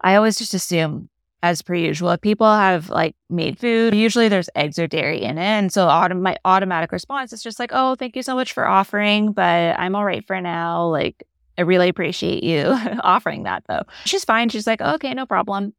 I 0.00 0.14
always 0.14 0.38
just 0.38 0.54
assume 0.54 1.08
as 1.42 1.62
per 1.62 1.74
usual, 1.74 2.10
if 2.10 2.20
people 2.20 2.46
have 2.46 2.90
like 2.90 3.14
made 3.30 3.58
food, 3.58 3.94
usually 3.94 4.28
there's 4.28 4.50
eggs 4.54 4.78
or 4.78 4.86
dairy 4.86 5.22
in 5.22 5.38
it. 5.38 5.42
And 5.42 5.72
so 5.72 5.86
autom- 5.86 6.20
my 6.20 6.36
automatic 6.44 6.92
response 6.92 7.32
is 7.32 7.42
just 7.42 7.58
like, 7.58 7.70
oh, 7.72 7.94
thank 7.94 8.14
you 8.14 8.22
so 8.22 8.34
much 8.34 8.52
for 8.52 8.66
offering, 8.66 9.32
but 9.32 9.78
I'm 9.78 9.94
all 9.94 10.04
right 10.04 10.26
for 10.26 10.40
now. 10.40 10.86
Like, 10.88 11.24
I 11.56 11.62
really 11.62 11.88
appreciate 11.88 12.42
you 12.42 12.64
offering 13.02 13.44
that 13.44 13.64
though. 13.68 13.82
She's 14.04 14.24
fine. 14.24 14.48
She's 14.50 14.66
like, 14.66 14.80
okay, 14.80 15.14
no 15.14 15.26
problem. 15.26 15.72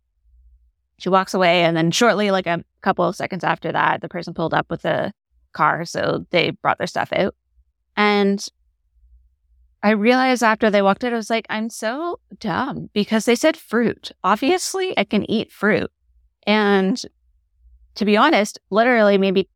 She 1.02 1.10
walks 1.10 1.34
away. 1.34 1.64
And 1.64 1.76
then 1.76 1.90
shortly, 1.90 2.30
like 2.30 2.46
a 2.46 2.64
couple 2.82 3.06
of 3.06 3.16
seconds 3.16 3.44
after 3.44 3.72
that, 3.72 4.02
the 4.02 4.08
person 4.08 4.36
pulled 4.36 4.54
up 4.54 4.70
with 4.70 4.86
a 4.86 5.12
car. 5.52 5.84
So 5.84 6.28
they 6.30 6.52
brought 6.52 6.78
their 6.78 6.86
stuff 6.86 7.12
out. 7.12 7.34
And 7.98 8.46
I 9.82 9.92
realized 9.92 10.44
after 10.44 10.70
they 10.70 10.84
walked 10.84 11.04
in, 11.04 11.12
I 11.12 11.16
was 11.16 11.32
like, 11.32 11.48
I'm 11.50 11.72
so 11.72 12.20
dumb 12.40 12.92
because 12.94 13.26
they 13.26 13.34
said 13.34 13.58
fruit. 13.58 14.12
Obviously, 14.24 14.96
I 14.96 15.04
can 15.04 15.30
eat 15.30 15.52
fruit. 15.52 15.92
And 16.46 17.02
to 17.96 18.06
be 18.06 18.16
honest, 18.16 18.60
literally 18.70 19.18
maybe 19.18 19.50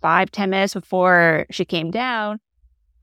five, 0.00 0.30
ten 0.30 0.48
minutes 0.48 0.72
before 0.72 1.44
she 1.50 1.66
came 1.66 1.90
down, 1.90 2.40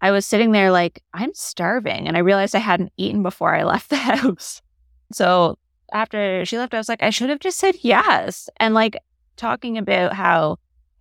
I 0.01 0.09
was 0.09 0.25
sitting 0.25 0.51
there 0.51 0.71
like, 0.71 1.03
I'm 1.13 1.35
starving. 1.35 2.07
And 2.07 2.17
I 2.17 2.21
realized 2.21 2.55
I 2.55 2.59
hadn't 2.59 2.91
eaten 2.97 3.21
before 3.21 3.53
I 3.53 3.63
left 3.65 3.91
the 3.91 3.97
house. 3.97 4.63
So 5.11 5.59
after 5.91 6.45
she 6.45 6.57
left, 6.57 6.73
I 6.73 6.77
was 6.77 6.89
like, 6.89 7.03
I 7.03 7.09
should 7.09 7.29
have 7.29 7.39
just 7.39 7.57
said 7.57 7.75
yes. 7.81 8.49
And 8.57 8.73
like 8.73 8.97
talking 9.35 9.77
about 9.77 10.13
how 10.13 10.57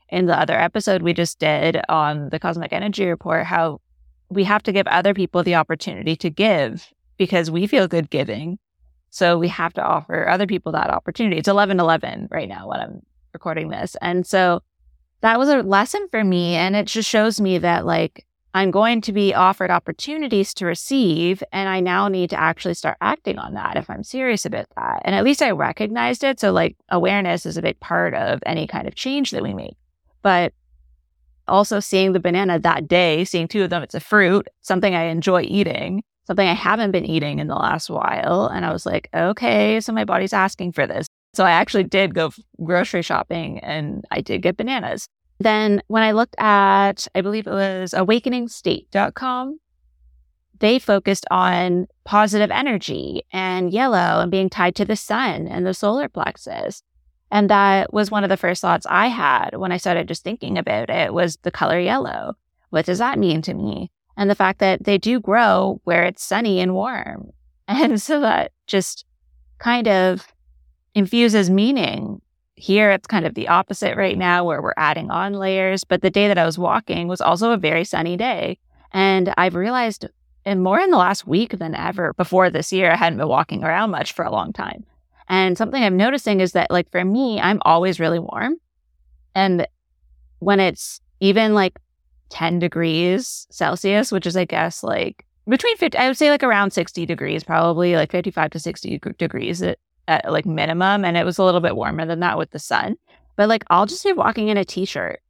in 0.09 0.27
the 0.27 0.39
other 0.39 0.59
episode 0.59 1.03
we 1.03 1.13
just 1.15 1.39
did 1.39 1.81
on 1.89 2.29
the 2.31 2.39
Cosmic 2.39 2.73
Energy 2.73 3.07
Report, 3.07 3.45
how 3.45 3.81
we 4.29 4.45
have 4.45 4.63
to 4.65 4.73
give 4.73 4.87
other 4.87 5.15
people 5.15 5.43
the 5.43 5.55
opportunity 5.55 6.17
to 6.17 6.31
give 6.31 6.93
because 7.17 7.51
we 7.51 7.67
feel 7.67 7.89
good 7.89 8.11
giving. 8.11 8.59
So 9.11 9.39
we 9.39 9.49
have 9.49 9.73
to 9.75 9.83
offer 9.83 10.29
other 10.29 10.47
people 10.47 10.73
that 10.73 10.91
opportunity. 10.91 11.37
It's 11.37 11.49
11 11.49 11.81
11 11.81 12.29
right 12.31 12.49
now 12.49 12.69
when 12.69 12.81
I'm 12.81 13.03
recording 13.33 13.69
this. 13.69 13.97
And 14.01 14.27
so 14.27 14.63
that 15.21 15.39
was 15.39 15.49
a 15.49 15.63
lesson 15.63 16.09
for 16.11 16.25
me. 16.25 16.55
And 16.55 16.75
it 16.75 16.87
just 16.87 17.09
shows 17.09 17.41
me 17.41 17.59
that 17.59 17.87
like 17.87 18.27
I'm 18.55 18.71
going 18.71 19.01
to 19.03 19.13
be 19.13 19.33
offered 19.35 19.71
opportunities 19.71 20.53
to 20.55 20.67
receive, 20.67 21.43
and 21.53 21.69
I 21.69 21.81
now 21.81 22.09
need 22.09 22.31
to 22.31 22.41
actually 22.41 22.75
start 22.75 22.99
acting 23.01 23.39
on 23.39 23.55
that 23.55 23.77
if 23.77 23.89
I'm 23.89 24.05
serious 24.05 24.45
about 24.45 24.67
that. 24.77 25.03
And 25.05 25.15
at 25.15 25.25
least 25.25 25.41
I 25.41 25.53
recognized 25.53 26.23
it. 26.23 26.39
So, 26.39 26.53
like, 26.53 26.77
awareness 26.91 27.47
is 27.47 27.57
a 27.57 27.63
big 27.63 27.81
part 27.81 28.15
of 28.15 28.41
any 28.45 28.67
kind 28.67 28.87
of 28.87 28.95
change 28.95 29.31
that 29.31 29.43
we 29.43 29.55
make. 29.55 29.77
But 30.21 30.53
also 31.49 31.81
seeing 31.81 32.13
the 32.13 32.21
banana 32.21 32.59
that 32.59 32.89
day, 32.89 33.25
seeing 33.25 33.49
two 33.49 33.65
of 33.65 33.71
them, 33.71 33.83
it's 33.83 33.95
a 33.95 34.01
fruit, 34.01 34.47
something 34.61 34.95
I 34.95 35.05
enjoy 35.05 35.43
eating, 35.43 36.03
something 36.27 36.47
I 36.47 36.55
haven't 36.55 36.93
been 36.93 37.07
eating 37.07 37.39
in 37.39 37.47
the 37.47 37.55
last 37.55 37.89
while. 37.89 38.47
And 38.47 38.65
I 38.65 38.73
was 38.73 38.85
like, 38.85 39.09
okay, 39.15 39.81
so 39.81 39.93
my 39.93 40.05
body's 40.05 40.33
asking 40.33 40.73
for 40.73 40.87
this. 40.87 41.07
So 41.35 41.45
I 41.45 41.53
actually 41.53 41.85
did 41.85 42.15
go 42.15 42.31
grocery 42.63 43.03
shopping 43.03 43.59
and 43.61 44.05
I 44.11 44.21
did 44.21 44.43
get 44.43 44.59
bananas. 44.59 45.09
Then 45.43 45.83
when 45.89 46.03
I 46.03 46.13
looked 46.13 46.37
at, 46.39 47.07
I 47.15 47.21
believe 47.21 47.47
it 47.47 47.53
was 47.53 47.93
awakeningstate.com, 47.93 49.59
they 50.59 50.79
focused 50.79 51.27
on 51.31 51.89
positive 52.05 52.51
energy 52.51 53.23
and 53.33 53.73
yellow 53.73 54.21
and 54.21 54.31
being 54.31 54.49
tied 54.49 54.77
to 54.77 54.85
the 54.85 54.97
sun 54.97 55.49
and 55.49 55.67
the 55.67 55.75
solar 55.75 56.09
plexus. 56.09 56.83
And 57.33 57.51
that 57.51 57.93
was 57.93 58.11
one 58.11 58.23
of 58.23 58.31
the 58.31 58.37
first 58.37 58.63
thoughts 58.63 58.87
I 58.89 59.09
had 59.09 59.57
when 59.57 59.73
I 59.73 59.77
started 59.77 60.07
just 60.07 60.23
thinking 60.23 60.57
about 60.57 60.89
it 60.89 61.13
was 61.13 61.37
the 61.43 61.51
color 61.51 61.81
yellow. 61.81 62.35
What 62.71 62.87
does 62.87 62.99
that 62.99 63.19
mean 63.19 63.43
to 63.43 63.55
me? 63.55 63.91
And 64.17 64.31
the 64.31 64.37
fact 64.37 64.61
that 64.61 64.85
they 64.85 64.99
do 64.99 65.19
grow 65.19 65.81
where 65.85 66.05
it's 66.05 66.23
sunny 66.23 66.61
and 66.61 66.75
warm. 66.75 67.31
And 67.69 68.03
so 68.03 68.21
that 68.21 68.53
just 68.67 69.05
kind 69.59 69.89
of 69.89 70.27
infuses 70.95 71.49
meaning 71.49 72.21
here, 72.55 72.91
it's 72.91 73.07
kind 73.07 73.27
of 73.27 73.35
the 73.35 73.49
opposite 73.49 73.97
right 73.97 74.17
now 74.17 74.45
where 74.45 74.63
we're 74.63 74.75
adding 74.77 75.11
on 75.11 75.35
layers. 75.35 75.85
But 75.85 76.03
the 76.03 76.11
day 76.11 76.29
that 76.29 76.39
I 76.39 76.45
was 76.45 76.59
walking 76.59 77.09
was 77.09 77.21
also 77.21 77.53
a 77.53 77.57
very 77.57 77.85
sunny 77.85 78.17
day. 78.17 78.59
And 78.93 79.33
I've 79.39 79.55
realized, 79.55 80.07
and 80.45 80.63
more 80.63 80.79
in 80.79 80.91
the 80.91 80.99
last 80.99 81.27
week 81.27 81.59
than 81.59 81.75
ever 81.75 82.13
before 82.15 82.51
this 82.51 82.73
year, 82.73 82.91
I 82.91 82.97
hadn't 82.97 83.19
been 83.19 83.29
walking 83.29 83.65
around 83.65 83.91
much 83.91 84.13
for 84.13 84.25
a 84.25 84.31
long 84.31 84.53
time. 84.53 84.85
And 85.29 85.57
something 85.57 85.83
I'm 85.83 85.97
noticing 85.97 86.41
is 86.41 86.53
that, 86.53 86.71
like, 86.71 86.91
for 86.91 87.05
me, 87.05 87.41
I'm 87.41 87.61
always 87.65 87.99
really 87.99 88.19
warm. 88.19 88.57
And 89.35 89.67
when 90.41 90.61
it's 90.61 91.01
even 91.21 91.55
like 91.55 91.79
10 92.29 92.59
degrees 92.59 93.47
Celsius, 93.51 94.13
which 94.13 94.27
is, 94.27 94.37
I 94.37 94.45
guess, 94.45 94.83
like 94.83 95.25
between 95.49 95.77
50, 95.77 95.97
I 95.99 96.09
would 96.09 96.17
say 96.17 96.31
like 96.31 96.43
around 96.43 96.73
60 96.73 97.07
degrees, 97.07 97.45
probably 97.45 97.95
like 97.95 98.11
55 98.11 98.51
to 98.51 98.59
60 98.59 99.01
degrees. 99.19 99.63
At 100.09 100.31
like 100.31 100.47
minimum. 100.47 101.05
And 101.05 101.17
it 101.17 101.25
was 101.25 101.39
a 101.39 101.45
little 101.45 101.61
bit 101.61 101.77
warmer 101.77 102.07
than 102.07 102.21
that 102.21 102.39
with 102.39 102.51
the 102.51 102.59
sun. 102.59 102.97
But 103.37 103.49
like 103.49 103.65
I'll 103.71 103.87
just 103.87 104.05
be 104.05 104.13
walking 104.13 104.49
in 104.49 104.57
a 104.57 104.65
t 104.65 104.85
shirt 104.85 105.21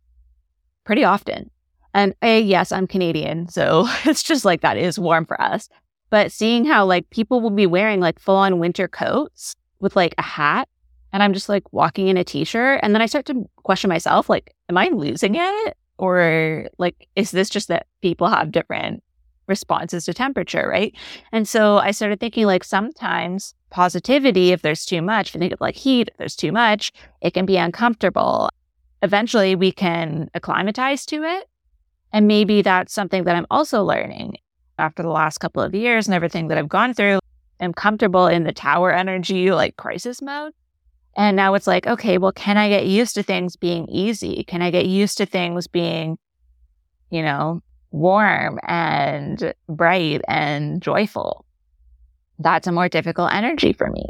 pretty 0.84 1.04
often. 1.04 1.50
And 1.94 2.14
a, 2.22 2.40
yes, 2.40 2.72
I'm 2.72 2.86
Canadian. 2.86 3.48
So 3.48 3.86
it's 4.04 4.22
just 4.22 4.44
like 4.44 4.60
that 4.62 4.76
is 4.76 4.98
warm 4.98 5.26
for 5.26 5.40
us. 5.40 5.68
But 6.10 6.32
seeing 6.32 6.64
how 6.64 6.84
like 6.84 7.08
people 7.10 7.40
will 7.40 7.50
be 7.50 7.66
wearing 7.66 8.00
like 8.00 8.18
full 8.18 8.36
on 8.36 8.58
winter 8.58 8.88
coats 8.88 9.56
with 9.80 9.96
like 9.96 10.14
a 10.18 10.22
hat 10.22 10.68
and 11.12 11.22
I'm 11.22 11.32
just 11.32 11.48
like 11.48 11.72
walking 11.72 12.08
in 12.08 12.16
a 12.16 12.24
t 12.24 12.44
shirt. 12.44 12.80
And 12.82 12.94
then 12.94 13.02
I 13.02 13.06
start 13.06 13.26
to 13.26 13.48
question 13.62 13.88
myself 13.88 14.28
like, 14.28 14.54
am 14.68 14.78
I 14.78 14.88
losing 14.88 15.34
it? 15.34 15.76
Or 15.98 16.68
like, 16.78 17.08
is 17.16 17.30
this 17.30 17.48
just 17.50 17.68
that 17.68 17.86
people 18.00 18.28
have 18.28 18.50
different 18.50 19.02
responses 19.46 20.06
to 20.06 20.14
temperature, 20.14 20.66
right? 20.68 20.94
And 21.32 21.46
so 21.46 21.78
I 21.78 21.90
started 21.90 22.18
thinking 22.20 22.46
like 22.46 22.64
sometimes 22.64 23.54
positivity, 23.72 24.52
if 24.52 24.62
there's 24.62 24.84
too 24.84 25.02
much, 25.02 25.32
think 25.32 25.52
of 25.52 25.60
like 25.60 25.74
heat, 25.74 26.08
if 26.08 26.16
there's 26.16 26.36
too 26.36 26.52
much, 26.52 26.92
it 27.20 27.34
can 27.34 27.44
be 27.46 27.56
uncomfortable. 27.56 28.48
Eventually 29.02 29.56
we 29.56 29.72
can 29.72 30.30
acclimatize 30.34 31.04
to 31.06 31.24
it. 31.24 31.48
And 32.12 32.28
maybe 32.28 32.62
that's 32.62 32.92
something 32.92 33.24
that 33.24 33.34
I'm 33.34 33.46
also 33.50 33.82
learning 33.82 34.36
after 34.78 35.02
the 35.02 35.08
last 35.08 35.38
couple 35.38 35.62
of 35.62 35.74
years 35.74 36.06
and 36.06 36.14
everything 36.14 36.48
that 36.48 36.58
I've 36.58 36.68
gone 36.68 36.94
through. 36.94 37.18
I'm 37.58 37.72
comfortable 37.72 38.26
in 38.26 38.44
the 38.44 38.52
tower 38.52 38.92
energy, 38.92 39.50
like 39.50 39.76
crisis 39.76 40.22
mode. 40.22 40.52
And 41.16 41.36
now 41.36 41.54
it's 41.54 41.66
like, 41.66 41.86
okay, 41.86 42.18
well, 42.18 42.32
can 42.32 42.56
I 42.56 42.68
get 42.68 42.86
used 42.86 43.14
to 43.16 43.22
things 43.22 43.56
being 43.56 43.88
easy? 43.88 44.44
Can 44.44 44.62
I 44.62 44.70
get 44.70 44.86
used 44.86 45.18
to 45.18 45.26
things 45.26 45.66
being, 45.66 46.18
you 47.10 47.22
know, 47.22 47.62
warm 47.92 48.58
and 48.66 49.54
bright 49.68 50.22
and 50.26 50.82
joyful. 50.82 51.44
That's 52.42 52.66
a 52.66 52.72
more 52.72 52.88
difficult 52.88 53.32
energy 53.32 53.72
for 53.72 53.90
me. 53.90 54.04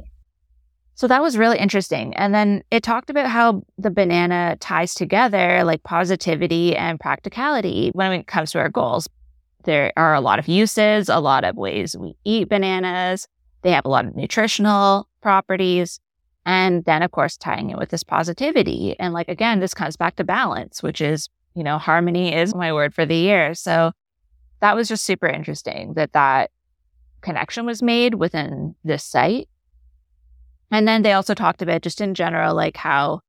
So 0.94 1.08
that 1.08 1.22
was 1.22 1.38
really 1.38 1.58
interesting. 1.58 2.14
And 2.16 2.34
then 2.34 2.62
it 2.70 2.82
talked 2.82 3.10
about 3.10 3.26
how 3.26 3.62
the 3.78 3.90
banana 3.90 4.56
ties 4.60 4.94
together 4.94 5.64
like 5.64 5.82
positivity 5.82 6.76
and 6.76 7.00
practicality 7.00 7.90
when 7.94 8.12
it 8.12 8.26
comes 8.26 8.52
to 8.52 8.58
our 8.58 8.68
goals. 8.68 9.08
There 9.64 9.92
are 9.96 10.14
a 10.14 10.20
lot 10.20 10.38
of 10.38 10.48
uses, 10.48 11.08
a 11.08 11.18
lot 11.18 11.44
of 11.44 11.56
ways 11.56 11.96
we 11.96 12.14
eat 12.24 12.48
bananas. 12.48 13.26
They 13.62 13.70
have 13.72 13.84
a 13.84 13.88
lot 13.88 14.04
of 14.04 14.14
nutritional 14.14 15.08
properties. 15.22 15.98
And 16.44 16.84
then, 16.84 17.02
of 17.02 17.12
course, 17.12 17.36
tying 17.36 17.70
it 17.70 17.78
with 17.78 17.90
this 17.90 18.02
positivity. 18.02 18.96
And 18.98 19.14
like, 19.14 19.28
again, 19.28 19.60
this 19.60 19.74
comes 19.74 19.96
back 19.96 20.16
to 20.16 20.24
balance, 20.24 20.82
which 20.82 21.00
is, 21.00 21.28
you 21.54 21.62
know, 21.62 21.78
harmony 21.78 22.34
is 22.34 22.54
my 22.54 22.72
word 22.72 22.92
for 22.94 23.06
the 23.06 23.16
year. 23.16 23.54
So 23.54 23.92
that 24.60 24.74
was 24.74 24.88
just 24.88 25.04
super 25.04 25.28
interesting 25.28 25.94
that 25.94 26.12
that 26.12 26.50
connection 27.22 27.66
was 27.66 27.82
made 27.82 28.14
within 28.14 28.74
this 28.84 29.04
site. 29.04 29.48
And 30.70 30.88
then 30.88 31.02
they 31.02 31.12
also 31.12 31.34
talked 31.34 31.62
about 31.62 31.82
just 31.82 32.00
in 32.00 32.14
general, 32.14 32.54
like 32.54 32.76
how 32.76 33.20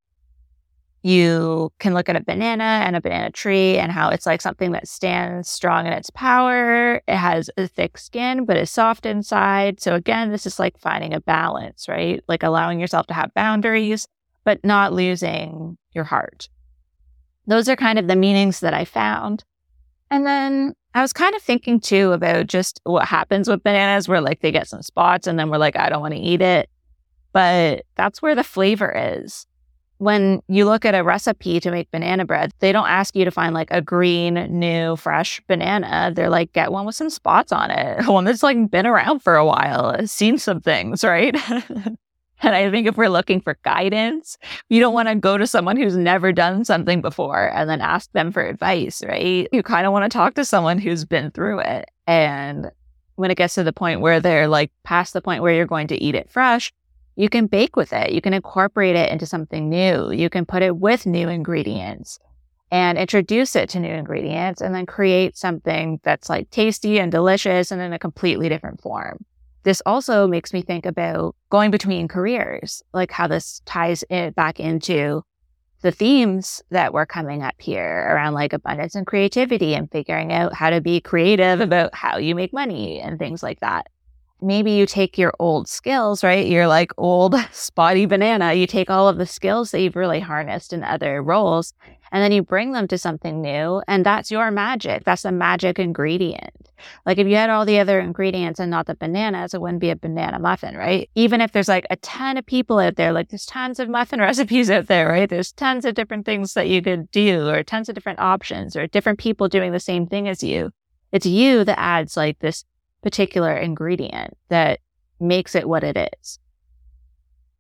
you 1.03 1.71
can 1.79 1.93
look 1.93 2.07
at 2.07 2.15
a 2.15 2.23
banana 2.23 2.81
and 2.85 2.95
a 2.95 3.01
banana 3.01 3.29
tree 3.29 3.77
and 3.77 3.91
how 3.91 4.09
it's 4.09 4.25
like 4.25 4.41
something 4.41 4.71
that 4.71 4.87
stands 4.87 5.49
strong 5.49 5.85
in 5.85 5.91
its 5.91 6.09
power. 6.09 7.01
It 7.07 7.17
has 7.17 7.49
a 7.57 7.67
thick 7.67 7.97
skin, 7.97 8.45
but 8.45 8.55
is 8.55 8.71
soft 8.71 9.05
inside. 9.05 9.81
So 9.81 9.95
again, 9.95 10.31
this 10.31 10.45
is 10.45 10.59
like 10.59 10.79
finding 10.79 11.13
a 11.13 11.19
balance, 11.19 11.89
right? 11.89 12.23
Like 12.29 12.41
allowing 12.41 12.79
yourself 12.79 13.07
to 13.07 13.13
have 13.13 13.33
boundaries, 13.33 14.07
but 14.45 14.63
not 14.63 14.93
losing 14.93 15.77
your 15.93 16.05
heart. 16.05 16.47
Those 17.47 17.67
are 17.67 17.75
kind 17.75 17.99
of 17.99 18.07
the 18.07 18.15
meanings 18.15 18.61
that 18.61 18.73
I 18.73 18.85
found. 18.85 19.43
And 20.09 20.25
then 20.25 20.73
I 20.93 21.01
was 21.01 21.13
kind 21.13 21.35
of 21.35 21.41
thinking 21.41 21.79
too 21.79 22.11
about 22.11 22.47
just 22.47 22.79
what 22.83 23.07
happens 23.07 23.49
with 23.49 23.63
bananas 23.63 24.07
where 24.07 24.21
like 24.21 24.41
they 24.41 24.51
get 24.51 24.67
some 24.67 24.81
spots 24.81 25.27
and 25.27 25.39
then 25.39 25.49
we're 25.49 25.57
like, 25.57 25.77
I 25.77 25.89
don't 25.89 26.01
want 26.01 26.13
to 26.13 26.19
eat 26.19 26.41
it. 26.41 26.69
But 27.31 27.85
that's 27.95 28.21
where 28.21 28.35
the 28.35 28.43
flavor 28.43 28.93
is 28.95 29.47
when 30.03 30.41
you 30.47 30.65
look 30.65 30.83
at 30.85 30.95
a 30.95 31.03
recipe 31.03 31.59
to 31.61 31.71
make 31.71 31.89
banana 31.89 32.25
bread, 32.25 32.51
they 32.59 32.71
don't 32.71 32.87
ask 32.87 33.15
you 33.15 33.23
to 33.25 33.31
find 33.31 33.53
like 33.53 33.71
a 33.71 33.81
green, 33.81 34.33
new, 34.49 34.95
fresh 34.97 35.41
banana. 35.47 36.11
They're 36.13 36.29
like, 36.29 36.51
get 36.51 36.71
one 36.71 36.85
with 36.85 36.95
some 36.95 37.09
spots 37.09 37.51
on 37.51 37.71
it, 37.71 38.05
one 38.07 38.25
that's 38.25 38.43
like 38.43 38.69
been 38.69 38.85
around 38.85 39.19
for 39.21 39.35
a 39.35 39.45
while, 39.45 40.05
seen 40.05 40.37
some 40.37 40.59
things, 40.59 41.03
right? 41.03 41.35
and 42.45 42.53
I 42.53 42.69
think 42.69 42.87
if 42.87 42.97
we're 42.97 43.09
looking 43.09 43.39
for 43.39 43.57
guidance, 43.63 44.37
you 44.69 44.81
don't 44.81 44.93
want 44.93 45.07
to 45.07 45.15
go 45.15 45.37
to 45.37 45.47
someone 45.47 45.77
who's 45.77 45.95
never 45.95 46.33
done 46.33 46.65
something 46.65 47.01
before 47.01 47.47
and 47.55 47.69
then 47.69 47.79
ask 47.79 48.11
them 48.11 48.31
for 48.31 48.43
advice, 48.43 49.01
right? 49.05 49.47
You 49.53 49.63
kind 49.63 49.87
of 49.87 49.93
want 49.93 50.11
to 50.11 50.15
talk 50.15 50.33
to 50.35 50.45
someone 50.45 50.77
who's 50.77 51.05
been 51.05 51.31
through 51.31 51.59
it. 51.59 51.89
And 52.05 52.69
when 53.15 53.31
it 53.31 53.37
gets 53.37 53.55
to 53.55 53.63
the 53.63 53.71
point 53.71 54.01
where 54.01 54.19
they're 54.19 54.49
like 54.49 54.71
past 54.83 55.13
the 55.13 55.21
point 55.21 55.41
where 55.41 55.53
you're 55.53 55.65
going 55.65 55.87
to 55.87 56.03
eat 56.03 56.15
it 56.15 56.29
fresh, 56.29 56.73
you 57.15 57.29
can 57.29 57.47
bake 57.47 57.77
with 57.77 57.93
it. 57.93 58.11
You 58.11 58.21
can 58.21 58.33
incorporate 58.33 58.97
it 58.97 59.09
into 59.09 59.25
something 59.25 59.69
new. 59.69 60.11
You 60.11 60.29
can 60.29 60.45
put 60.45 60.63
it 60.63 60.75
with 60.75 61.05
new 61.05 61.29
ingredients 61.29 62.19
and 62.71 62.97
introduce 62.97 63.55
it 63.55 63.69
to 63.69 63.79
new 63.79 63.93
ingredients 63.93 64.59
and 64.59 64.75
then 64.75 64.85
create 64.85 65.37
something 65.37 66.01
that's 66.03 66.27
like 66.27 66.49
tasty 66.49 66.99
and 66.99 67.11
delicious 67.11 67.71
and 67.71 67.81
in 67.81 67.93
a 67.93 67.99
completely 67.99 68.49
different 68.49 68.81
form. 68.81 69.23
This 69.63 69.81
also 69.85 70.27
makes 70.27 70.53
me 70.53 70.61
think 70.61 70.85
about 70.85 71.35
going 71.49 71.71
between 71.71 72.07
careers, 72.07 72.83
like 72.93 73.11
how 73.11 73.27
this 73.27 73.61
ties 73.65 74.03
it 74.09 74.35
back 74.35 74.59
into 74.59 75.23
the 75.81 75.91
themes 75.91 76.61
that 76.69 76.93
were 76.93 77.05
coming 77.05 77.43
up 77.43 77.55
here 77.59 78.07
around 78.09 78.33
like 78.33 78.53
abundance 78.53 78.95
and 78.95 79.05
creativity 79.05 79.75
and 79.75 79.91
figuring 79.91 80.31
out 80.31 80.53
how 80.53 80.69
to 80.69 80.81
be 80.81 81.01
creative 81.01 81.59
about 81.59 81.93
how 81.93 82.17
you 82.17 82.35
make 82.35 82.53
money 82.53 82.99
and 83.01 83.19
things 83.19 83.43
like 83.43 83.59
that 83.59 83.87
maybe 84.43 84.71
you 84.71 84.85
take 84.85 85.17
your 85.17 85.33
old 85.39 85.67
skills, 85.67 86.23
right? 86.23 86.45
You're 86.45 86.67
like 86.67 86.91
old 86.97 87.35
spotty 87.51 88.05
banana. 88.05 88.53
You 88.53 88.67
take 88.67 88.89
all 88.89 89.07
of 89.07 89.17
the 89.17 89.25
skills 89.25 89.71
that 89.71 89.81
you've 89.81 89.95
really 89.95 90.19
harnessed 90.19 90.73
in 90.73 90.83
other 90.83 91.23
roles 91.23 91.73
and 92.13 92.23
then 92.23 92.31
you 92.31 92.43
bring 92.43 92.73
them 92.73 92.87
to 92.89 92.97
something 92.97 93.41
new. 93.41 93.81
And 93.87 94.05
that's 94.05 94.29
your 94.29 94.51
magic. 94.51 95.03
That's 95.03 95.23
the 95.23 95.31
magic 95.31 95.79
ingredient. 95.79 96.69
Like 97.07 97.17
if 97.17 97.27
you 97.27 97.35
had 97.35 97.49
all 97.49 97.65
the 97.65 97.79
other 97.79 97.99
ingredients 97.99 98.59
and 98.59 98.69
not 98.69 98.85
the 98.85 98.93
bananas, 98.93 99.55
it 99.55 99.61
wouldn't 99.61 99.81
be 99.81 99.89
a 99.89 99.95
banana 99.95 100.37
muffin, 100.37 100.77
right? 100.77 101.09
Even 101.15 101.41
if 101.41 101.51
there's 101.51 101.67
like 101.67 101.87
a 101.89 101.95
ton 101.97 102.37
of 102.37 102.45
people 102.45 102.77
out 102.77 102.97
there, 102.97 103.13
like 103.13 103.29
there's 103.29 103.47
tons 103.47 103.79
of 103.79 103.89
muffin 103.89 104.19
recipes 104.21 104.69
out 104.69 104.85
there, 104.85 105.07
right? 105.07 105.27
There's 105.27 105.51
tons 105.51 105.85
of 105.85 105.95
different 105.95 106.27
things 106.27 106.53
that 106.53 106.69
you 106.69 106.83
could 106.83 107.09
do 107.09 107.49
or 107.49 107.63
tons 107.63 107.89
of 107.89 107.95
different 107.95 108.19
options 108.19 108.75
or 108.75 108.85
different 108.85 109.17
people 109.17 109.47
doing 109.47 109.71
the 109.71 109.79
same 109.79 110.05
thing 110.05 110.27
as 110.27 110.43
you. 110.43 110.69
It's 111.11 111.25
you 111.25 111.63
that 111.63 111.79
adds 111.79 112.15
like 112.15 112.37
this 112.39 112.63
particular 113.03 113.55
ingredient 113.55 114.35
that 114.49 114.79
makes 115.19 115.53
it 115.53 115.67
what 115.67 115.83
it 115.83 116.09
is. 116.19 116.39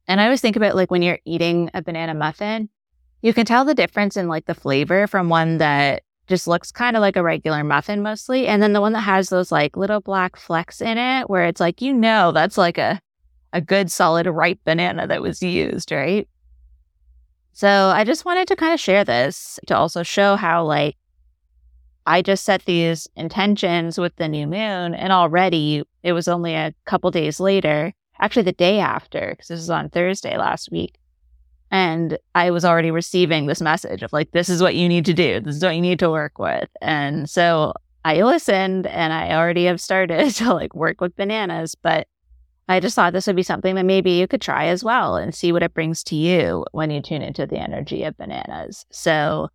And 0.07 0.19
I 0.19 0.25
always 0.25 0.41
think 0.41 0.55
about 0.55 0.75
like 0.75 0.91
when 0.91 1.01
you're 1.01 1.19
eating 1.25 1.69
a 1.73 1.81
banana 1.81 2.13
muffin, 2.13 2.69
you 3.21 3.33
can 3.33 3.45
tell 3.45 3.63
the 3.63 3.75
difference 3.75 4.17
in 4.17 4.27
like 4.27 4.45
the 4.45 4.55
flavor 4.55 5.07
from 5.07 5.29
one 5.29 5.59
that 5.59 6.03
just 6.27 6.47
looks 6.47 6.71
kind 6.71 6.95
of 6.95 7.01
like 7.01 7.15
a 7.15 7.23
regular 7.23 7.63
muffin 7.63 8.01
mostly. 8.01 8.47
And 8.47 8.61
then 8.61 8.73
the 8.73 8.81
one 8.81 8.93
that 8.93 9.01
has 9.01 9.29
those 9.29 9.51
like 9.51 9.77
little 9.77 10.01
black 10.01 10.35
flecks 10.35 10.81
in 10.81 10.97
it 10.97 11.29
where 11.29 11.45
it's 11.45 11.61
like, 11.61 11.81
you 11.81 11.93
know, 11.93 12.31
that's 12.31 12.57
like 12.57 12.77
a, 12.77 12.99
a 13.51 13.61
good 13.61 13.91
solid 13.91 14.25
ripe 14.25 14.59
banana 14.65 15.07
that 15.07 15.21
was 15.21 15.41
used, 15.43 15.91
right? 15.91 16.27
So 17.53 17.67
I 17.67 18.03
just 18.03 18.25
wanted 18.25 18.47
to 18.47 18.55
kind 18.55 18.73
of 18.73 18.79
share 18.79 19.03
this 19.03 19.59
to 19.67 19.77
also 19.77 20.03
show 20.03 20.35
how 20.35 20.65
like 20.65 20.95
I 22.05 22.21
just 22.21 22.43
set 22.43 22.65
these 22.65 23.07
intentions 23.15 23.97
with 23.97 24.15
the 24.17 24.27
new 24.27 24.47
moon, 24.47 24.93
and 24.93 25.13
already 25.13 25.83
it 26.03 26.13
was 26.13 26.27
only 26.27 26.53
a 26.53 26.73
couple 26.85 27.11
days 27.11 27.39
later, 27.39 27.93
actually 28.19 28.43
the 28.43 28.51
day 28.51 28.79
after, 28.79 29.29
because 29.31 29.47
this 29.47 29.59
was 29.59 29.69
on 29.69 29.89
Thursday 29.89 30.37
last 30.37 30.71
week. 30.71 30.99
And 31.71 32.19
I 32.35 32.51
was 32.51 32.65
already 32.65 32.91
receiving 32.91 33.47
this 33.47 33.61
message 33.61 34.03
of 34.03 34.13
like, 34.13 34.31
this 34.31 34.47
is 34.47 34.61
what 34.61 34.75
you 34.75 34.87
need 34.87 35.05
to 35.05 35.13
do. 35.13 35.39
This 35.39 35.55
is 35.55 35.63
what 35.63 35.75
you 35.75 35.81
need 35.81 35.99
to 35.99 36.11
work 36.11 36.37
with. 36.37 36.69
And 36.81 37.27
so 37.27 37.73
I 38.05 38.21
listened 38.21 38.85
and 38.85 39.11
I 39.11 39.33
already 39.33 39.65
have 39.65 39.81
started 39.81 40.29
to 40.35 40.53
like 40.53 40.75
work 40.75 41.01
with 41.01 41.15
bananas, 41.15 41.73
but 41.73 42.07
I 42.67 42.79
just 42.79 42.95
thought 42.95 43.13
this 43.13 43.27
would 43.27 43.35
be 43.35 43.43
something 43.43 43.75
that 43.75 43.85
maybe 43.85 44.11
you 44.11 44.27
could 44.27 44.41
try 44.41 44.65
as 44.67 44.83
well 44.83 45.15
and 45.15 45.33
see 45.33 45.51
what 45.51 45.63
it 45.63 45.73
brings 45.73 46.03
to 46.05 46.15
you 46.15 46.65
when 46.71 46.91
you 46.91 47.01
tune 47.01 47.21
into 47.21 47.45
the 47.45 47.57
energy 47.57 48.03
of 48.03 48.17
bananas. 48.17 48.85
So 48.91 49.49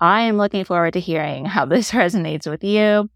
I 0.00 0.22
am 0.22 0.38
looking 0.38 0.64
forward 0.64 0.94
to 0.94 1.00
hearing 1.00 1.44
how 1.44 1.66
this 1.66 1.90
resonates 1.92 2.50
with 2.50 2.64
you. 2.64 3.10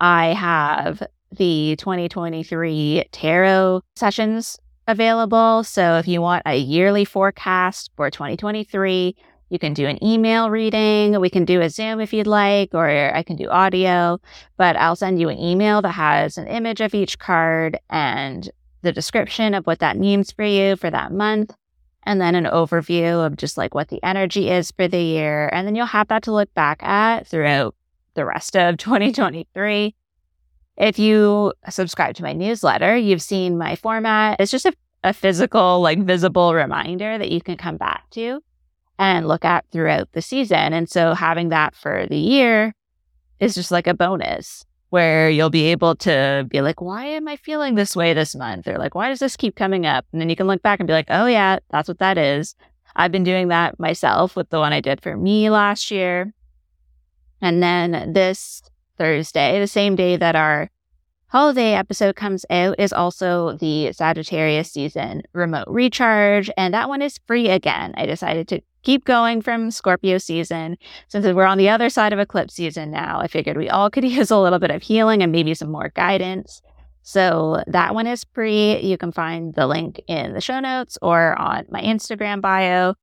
I 0.00 0.28
have 0.28 1.02
the 1.32 1.76
2023 1.78 3.04
tarot 3.12 3.82
sessions 3.94 4.58
available. 4.88 5.64
So 5.64 5.98
if 5.98 6.08
you 6.08 6.22
want 6.22 6.44
a 6.46 6.56
yearly 6.56 7.04
forecast 7.04 7.90
for 7.96 8.10
2023, 8.10 9.16
you 9.48 9.58
can 9.58 9.74
do 9.74 9.86
an 9.86 10.02
email 10.02 10.50
reading. 10.50 11.20
We 11.20 11.30
can 11.30 11.44
do 11.44 11.60
a 11.60 11.70
Zoom 11.70 12.00
if 12.00 12.12
you'd 12.12 12.26
like, 12.26 12.70
or 12.72 12.88
I 13.14 13.22
can 13.22 13.36
do 13.36 13.48
audio, 13.48 14.18
but 14.56 14.76
I'll 14.76 14.96
send 14.96 15.20
you 15.20 15.28
an 15.28 15.38
email 15.38 15.82
that 15.82 15.92
has 15.92 16.38
an 16.38 16.46
image 16.48 16.80
of 16.80 16.94
each 16.94 17.18
card 17.18 17.78
and 17.90 18.48
the 18.82 18.92
description 18.92 19.54
of 19.54 19.66
what 19.66 19.80
that 19.80 19.98
means 19.98 20.32
for 20.32 20.44
you 20.44 20.76
for 20.76 20.90
that 20.90 21.12
month 21.12 21.54
and 22.06 22.20
then 22.20 22.36
an 22.36 22.44
overview 22.44 23.26
of 23.26 23.36
just 23.36 23.58
like 23.58 23.74
what 23.74 23.88
the 23.88 24.02
energy 24.02 24.48
is 24.48 24.70
for 24.70 24.86
the 24.86 25.00
year. 25.00 25.50
And 25.52 25.66
then 25.66 25.74
you'll 25.74 25.86
have 25.86 26.08
that 26.08 26.22
to 26.22 26.32
look 26.32 26.52
back 26.54 26.82
at 26.82 27.26
throughout 27.26 27.74
the 28.14 28.24
rest 28.24 28.56
of 28.56 28.76
2023. 28.78 29.94
If 30.76 30.98
you 30.98 31.52
subscribe 31.68 32.14
to 32.16 32.22
my 32.22 32.32
newsletter, 32.32 32.96
you've 32.96 33.22
seen 33.22 33.58
my 33.58 33.76
format. 33.76 34.40
It's 34.40 34.52
just 34.52 34.66
a, 34.66 34.74
a 35.02 35.12
physical, 35.12 35.80
like 35.80 35.98
visible 35.98 36.54
reminder 36.54 37.18
that 37.18 37.30
you 37.30 37.40
can 37.40 37.56
come 37.56 37.76
back 37.76 38.08
to 38.10 38.40
and 38.98 39.26
look 39.26 39.44
at 39.44 39.64
throughout 39.72 40.12
the 40.12 40.22
season. 40.22 40.72
And 40.72 40.88
so 40.88 41.14
having 41.14 41.48
that 41.48 41.74
for 41.74 42.06
the 42.06 42.16
year 42.16 42.74
is 43.40 43.54
just 43.54 43.70
like 43.70 43.86
a 43.86 43.94
bonus 43.94 44.65
where 44.90 45.28
you'll 45.28 45.50
be 45.50 45.66
able 45.66 45.96
to 45.96 46.46
be 46.48 46.60
like, 46.60 46.80
why 46.80 47.06
am 47.06 47.26
I 47.28 47.36
feeling 47.36 47.74
this 47.74 47.96
way 47.96 48.14
this 48.14 48.34
month? 48.34 48.68
Or 48.68 48.78
like, 48.78 48.94
why 48.94 49.08
does 49.08 49.18
this 49.18 49.36
keep 49.36 49.56
coming 49.56 49.84
up? 49.84 50.06
And 50.12 50.20
then 50.20 50.30
you 50.30 50.36
can 50.36 50.46
look 50.46 50.62
back 50.62 50.80
and 50.80 50.86
be 50.86 50.92
like, 50.92 51.08
oh, 51.08 51.26
yeah, 51.26 51.58
that's 51.70 51.88
what 51.88 51.98
that 51.98 52.18
is. 52.18 52.54
I've 52.94 53.12
been 53.12 53.24
doing 53.24 53.48
that 53.48 53.78
myself 53.78 54.36
with 54.36 54.48
the 54.50 54.58
one 54.58 54.72
I 54.72 54.80
did 54.80 55.02
for 55.02 55.16
me 55.16 55.50
last 55.50 55.90
year. 55.90 56.32
And 57.40 57.62
then 57.62 58.12
this 58.12 58.62
Thursday, 58.96 59.60
the 59.60 59.66
same 59.66 59.96
day 59.96 60.16
that 60.16 60.36
our 60.36 60.70
holiday 61.28 61.74
episode 61.74 62.16
comes 62.16 62.46
out, 62.48 62.76
is 62.78 62.92
also 62.92 63.56
the 63.58 63.92
Sagittarius 63.92 64.72
season 64.72 65.22
remote 65.34 65.66
recharge. 65.68 66.50
And 66.56 66.72
that 66.72 66.88
one 66.88 67.02
is 67.02 67.18
free 67.26 67.48
again. 67.48 67.92
I 67.96 68.06
decided 68.06 68.48
to 68.48 68.62
keep 68.86 69.04
going 69.04 69.42
from 69.42 69.72
Scorpio 69.72 70.16
season. 70.16 70.78
Since 71.08 71.26
we're 71.26 71.44
on 71.44 71.58
the 71.58 71.68
other 71.68 71.90
side 71.90 72.12
of 72.12 72.20
eclipse 72.20 72.54
season 72.54 72.92
now, 72.92 73.18
I 73.18 73.26
figured 73.26 73.56
we 73.56 73.68
all 73.68 73.90
could 73.90 74.04
use 74.18 74.30
a 74.30 74.38
little 74.38 74.60
bit 74.60 74.70
of 74.70 74.80
healing 74.80 75.22
and 75.22 75.32
maybe 75.32 75.54
some 75.54 75.72
more 75.72 75.90
guidance. 75.94 76.62
So 77.02 77.64
that 77.66 77.94
one 77.94 78.06
is 78.06 78.24
free. 78.32 78.78
You 78.80 78.96
can 78.96 79.10
find 79.10 79.54
the 79.54 79.66
link 79.66 80.00
in 80.06 80.34
the 80.34 80.40
show 80.40 80.60
notes 80.60 80.98
or 81.02 81.36
on 81.36 81.66
my 81.68 81.82
Instagram 81.82 82.40
bio. 82.40 82.94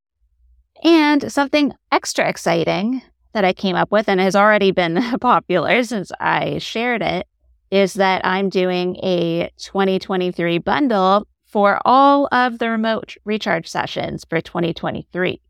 And 0.86 1.32
something 1.32 1.74
extra 1.91 2.30
exciting 2.30 3.02
that 3.34 3.43
I 3.43 3.52
came 3.52 3.76
up 3.76 3.91
with 3.91 4.08
and 4.08 4.22
has 4.22 4.38
already 4.38 4.72
been 4.72 5.02
popular 5.22 5.84
since 5.84 6.13
I 6.17 6.60
shared 6.60 7.02
it 7.02 7.28
is 7.72 7.96
that 7.96 8.26
I'm 8.26 8.50
doing 8.50 8.96
a 9.04 9.52
2023 9.58 10.60
bundle 10.60 11.28
for 11.46 11.80
all 11.84 12.30
of 12.32 12.60
the 12.60 12.69
remote 12.69 13.15
recharge 13.26 13.67
sessions 13.67 14.26
for 14.30 14.39
2023. 14.39 15.41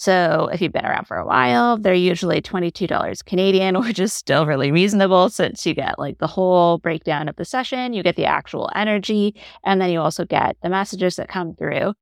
So 0.00 0.48
if 0.50 0.62
you've 0.62 0.72
been 0.72 0.86
around 0.86 1.08
for 1.08 1.18
a 1.18 1.26
while, 1.26 1.76
they're 1.76 1.92
usually 1.92 2.40
$22 2.40 3.22
Canadian, 3.26 3.78
which 3.80 3.98
is 3.98 4.14
still 4.14 4.46
really 4.46 4.72
reasonable 4.72 5.28
since 5.28 5.66
you 5.66 5.74
get 5.74 5.98
like 5.98 6.16
the 6.16 6.26
whole 6.26 6.78
breakdown 6.78 7.28
of 7.28 7.36
the 7.36 7.44
session, 7.44 7.92
you 7.92 8.02
get 8.02 8.16
the 8.16 8.24
actual 8.24 8.70
energy, 8.74 9.34
and 9.62 9.78
then 9.78 9.90
you 9.90 10.00
also 10.00 10.24
get 10.24 10.56
the 10.62 10.70
messages 10.70 11.16
that 11.16 11.28
come 11.28 11.54
through. 11.54 11.92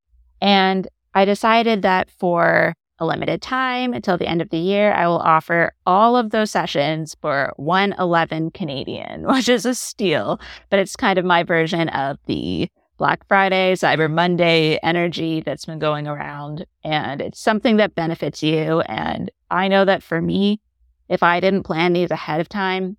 And 0.40 0.86
I 1.12 1.24
decided 1.24 1.82
that 1.82 2.08
for 2.08 2.72
a 3.00 3.04
limited 3.04 3.42
time 3.42 3.92
until 3.92 4.16
the 4.16 4.28
end 4.28 4.42
of 4.42 4.50
the 4.50 4.58
year, 4.58 4.92
I 4.92 5.08
will 5.08 5.18
offer 5.18 5.72
all 5.84 6.16
of 6.16 6.30
those 6.30 6.52
sessions 6.52 7.16
for 7.20 7.52
111 7.56 8.52
Canadian, 8.52 9.22
which 9.26 9.48
is 9.48 9.66
a 9.66 9.74
steal, 9.74 10.40
but 10.70 10.78
it's 10.78 10.94
kind 10.94 11.18
of 11.18 11.24
my 11.24 11.42
version 11.42 11.88
of 11.88 12.18
the 12.26 12.68
Black 12.98 13.26
Friday, 13.28 13.74
Cyber 13.74 14.10
Monday 14.10 14.76
energy 14.82 15.40
that's 15.40 15.64
been 15.64 15.78
going 15.78 16.06
around. 16.06 16.66
And 16.84 17.20
it's 17.20 17.40
something 17.40 17.76
that 17.76 17.94
benefits 17.94 18.42
you. 18.42 18.80
And 18.80 19.30
I 19.50 19.68
know 19.68 19.84
that 19.84 20.02
for 20.02 20.20
me, 20.20 20.60
if 21.08 21.22
I 21.22 21.40
didn't 21.40 21.62
plan 21.62 21.92
these 21.92 22.10
ahead 22.10 22.40
of 22.40 22.48
time, 22.48 22.96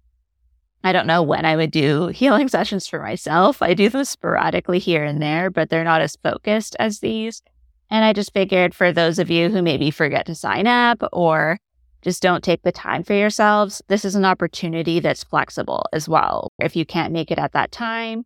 I 0.84 0.94
don't 0.94 1.08
know 1.08 1.22
when 1.22 1.46
I 1.46 1.58
would 1.58 1.72
do 1.72 2.08
healing 2.14 2.48
sessions 2.48 2.88
for 2.88 3.02
myself. 3.02 3.62
I 3.62 3.74
do 3.74 3.90
them 3.90 4.06
sporadically 4.06 4.80
here 4.80 5.04
and 5.04 5.22
there, 5.22 5.50
but 5.50 5.70
they're 5.70 5.84
not 5.84 6.02
as 6.02 6.16
focused 6.16 6.76
as 6.80 7.00
these. 7.00 7.44
And 7.92 8.06
I 8.06 8.14
just 8.14 8.34
figured 8.34 8.74
for 8.74 8.92
those 8.92 9.20
of 9.20 9.30
you 9.30 9.50
who 9.50 9.62
maybe 9.62 9.92
forget 9.92 10.26
to 10.28 10.36
sign 10.36 10.68
up 10.68 11.04
or 11.12 11.60
just 12.02 12.22
don't 12.22 12.44
take 12.44 12.62
the 12.62 12.72
time 12.72 13.04
for 13.04 13.14
yourselves, 13.14 13.82
this 13.88 14.06
is 14.06 14.16
an 14.16 14.24
opportunity 14.24 15.00
that's 15.00 15.24
flexible 15.24 15.86
as 15.92 16.08
well. 16.08 16.54
If 16.60 16.76
you 16.76 16.86
can't 16.86 17.12
make 17.12 17.32
it 17.32 17.40
at 17.40 17.52
that 17.54 17.72
time, 17.72 18.26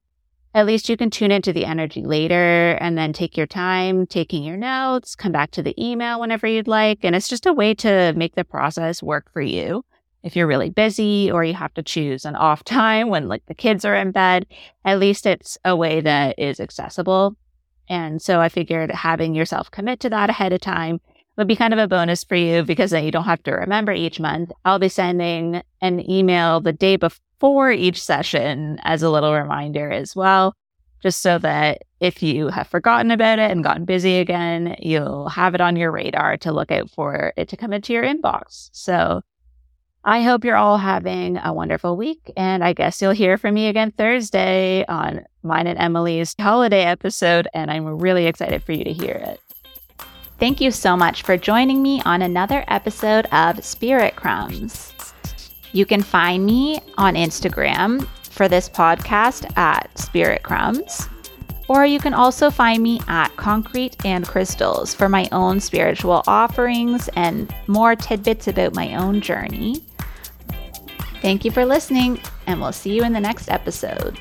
at 0.53 0.65
least 0.65 0.87
you 0.87 0.97
can 0.97 1.09
tune 1.09 1.31
into 1.31 1.51
the 1.51 1.65
energy 1.65 2.03
later 2.03 2.77
and 2.79 2.97
then 2.97 3.11
take 3.11 3.35
your 3.35 3.47
time 3.47 4.05
taking 4.05 4.43
your 4.43 4.57
notes, 4.57 5.15
come 5.15 5.31
back 5.31 5.51
to 5.51 5.63
the 5.63 5.75
email 5.83 6.19
whenever 6.19 6.45
you'd 6.45 6.67
like. 6.67 6.99
And 7.03 7.15
it's 7.15 7.27
just 7.27 7.45
a 7.45 7.53
way 7.53 7.73
to 7.75 8.13
make 8.15 8.35
the 8.35 8.43
process 8.43 9.01
work 9.01 9.31
for 9.31 9.41
you. 9.41 9.83
If 10.21 10.35
you're 10.35 10.47
really 10.47 10.69
busy 10.69 11.31
or 11.31 11.43
you 11.43 11.53
have 11.55 11.73
to 11.73 11.83
choose 11.83 12.23
an 12.23 12.35
off 12.35 12.63
time 12.65 13.09
when 13.09 13.27
like 13.27 13.45
the 13.47 13.55
kids 13.55 13.83
are 13.83 13.95
in 13.95 14.11
bed, 14.11 14.45
at 14.85 14.99
least 14.99 15.25
it's 15.25 15.57
a 15.65 15.75
way 15.75 16.01
that 16.01 16.37
is 16.37 16.59
accessible. 16.59 17.35
And 17.89 18.21
so 18.21 18.39
I 18.39 18.49
figured 18.49 18.91
having 18.91 19.35
yourself 19.35 19.71
commit 19.71 19.99
to 20.01 20.09
that 20.11 20.29
ahead 20.29 20.53
of 20.53 20.61
time 20.61 21.01
would 21.35 21.47
be 21.47 21.55
kind 21.55 21.73
of 21.73 21.79
a 21.79 21.87
bonus 21.87 22.23
for 22.23 22.35
you 22.35 22.63
because 22.63 22.91
then 22.91 23.03
you 23.03 23.11
don't 23.11 23.23
have 23.23 23.41
to 23.43 23.51
remember 23.51 23.91
each 23.91 24.19
month. 24.19 24.51
I'll 24.63 24.79
be 24.79 24.87
sending 24.87 25.63
an 25.81 26.09
email 26.09 26.61
the 26.61 26.73
day 26.73 26.95
before 26.95 27.19
for 27.43 27.73
each 27.73 28.01
session 28.01 28.79
as 28.83 29.03
a 29.03 29.09
little 29.09 29.33
reminder 29.33 29.91
as 29.91 30.15
well, 30.15 30.55
just 31.01 31.21
so 31.21 31.37
that 31.39 31.81
if 31.99 32.23
you 32.23 32.47
have 32.47 32.69
forgotten 32.69 33.11
about 33.11 33.37
it 33.37 33.51
and 33.51 33.65
gotten 33.65 33.83
busy 33.83 34.19
again, 34.19 34.77
you'll 34.79 35.27
have 35.27 35.53
it 35.53 35.59
on 35.59 35.75
your 35.75 35.91
radar 35.91 36.37
to 36.37 36.53
look 36.53 36.71
out 36.71 36.89
for 36.89 37.33
it 37.35 37.49
to 37.49 37.57
come 37.57 37.73
into 37.73 37.91
your 37.91 38.05
inbox. 38.05 38.69
So 38.71 39.23
I 40.05 40.21
hope 40.21 40.45
you're 40.45 40.55
all 40.55 40.77
having 40.77 41.35
a 41.35 41.51
wonderful 41.51 41.97
week. 41.97 42.31
And 42.37 42.63
I 42.63 42.71
guess 42.71 43.01
you'll 43.01 43.11
hear 43.11 43.37
from 43.37 43.55
me 43.55 43.67
again 43.67 43.91
Thursday 43.91 44.85
on 44.87 45.25
mine 45.43 45.67
and 45.67 45.77
Emily's 45.77 46.33
holiday 46.39 46.83
episode. 46.83 47.49
And 47.53 47.69
I'm 47.69 47.85
really 47.85 48.25
excited 48.25 48.63
for 48.63 48.71
you 48.71 48.85
to 48.85 48.93
hear 48.93 49.15
it. 49.15 49.41
Thank 50.39 50.61
you 50.61 50.71
so 50.71 50.95
much 50.95 51.23
for 51.23 51.35
joining 51.35 51.83
me 51.83 52.01
on 52.05 52.21
another 52.21 52.63
episode 52.69 53.25
of 53.33 53.61
Spirit 53.65 54.15
Crumbs. 54.15 54.92
You 55.73 55.85
can 55.85 56.01
find 56.01 56.45
me 56.45 56.79
on 56.97 57.15
Instagram 57.15 58.07
for 58.29 58.47
this 58.47 58.69
podcast 58.69 59.57
at 59.57 59.95
Spirit 59.97 60.43
Crumbs. 60.43 61.09
Or 61.67 61.85
you 61.85 61.99
can 61.99 62.13
also 62.13 62.49
find 62.49 62.83
me 62.83 62.99
at 63.07 63.35
Concrete 63.37 63.95
and 64.05 64.27
Crystals 64.27 64.93
for 64.93 65.09
my 65.09 65.27
own 65.31 65.59
spiritual 65.59 66.23
offerings 66.27 67.09
and 67.15 67.53
more 67.67 67.95
tidbits 67.95 68.47
about 68.47 68.75
my 68.75 68.95
own 68.95 69.21
journey. 69.21 69.83
Thank 71.21 71.45
you 71.45 71.51
for 71.51 71.65
listening, 71.65 72.19
and 72.47 72.59
we'll 72.59 72.73
see 72.73 72.95
you 72.95 73.03
in 73.03 73.13
the 73.13 73.19
next 73.19 73.49
episode. 73.49 74.19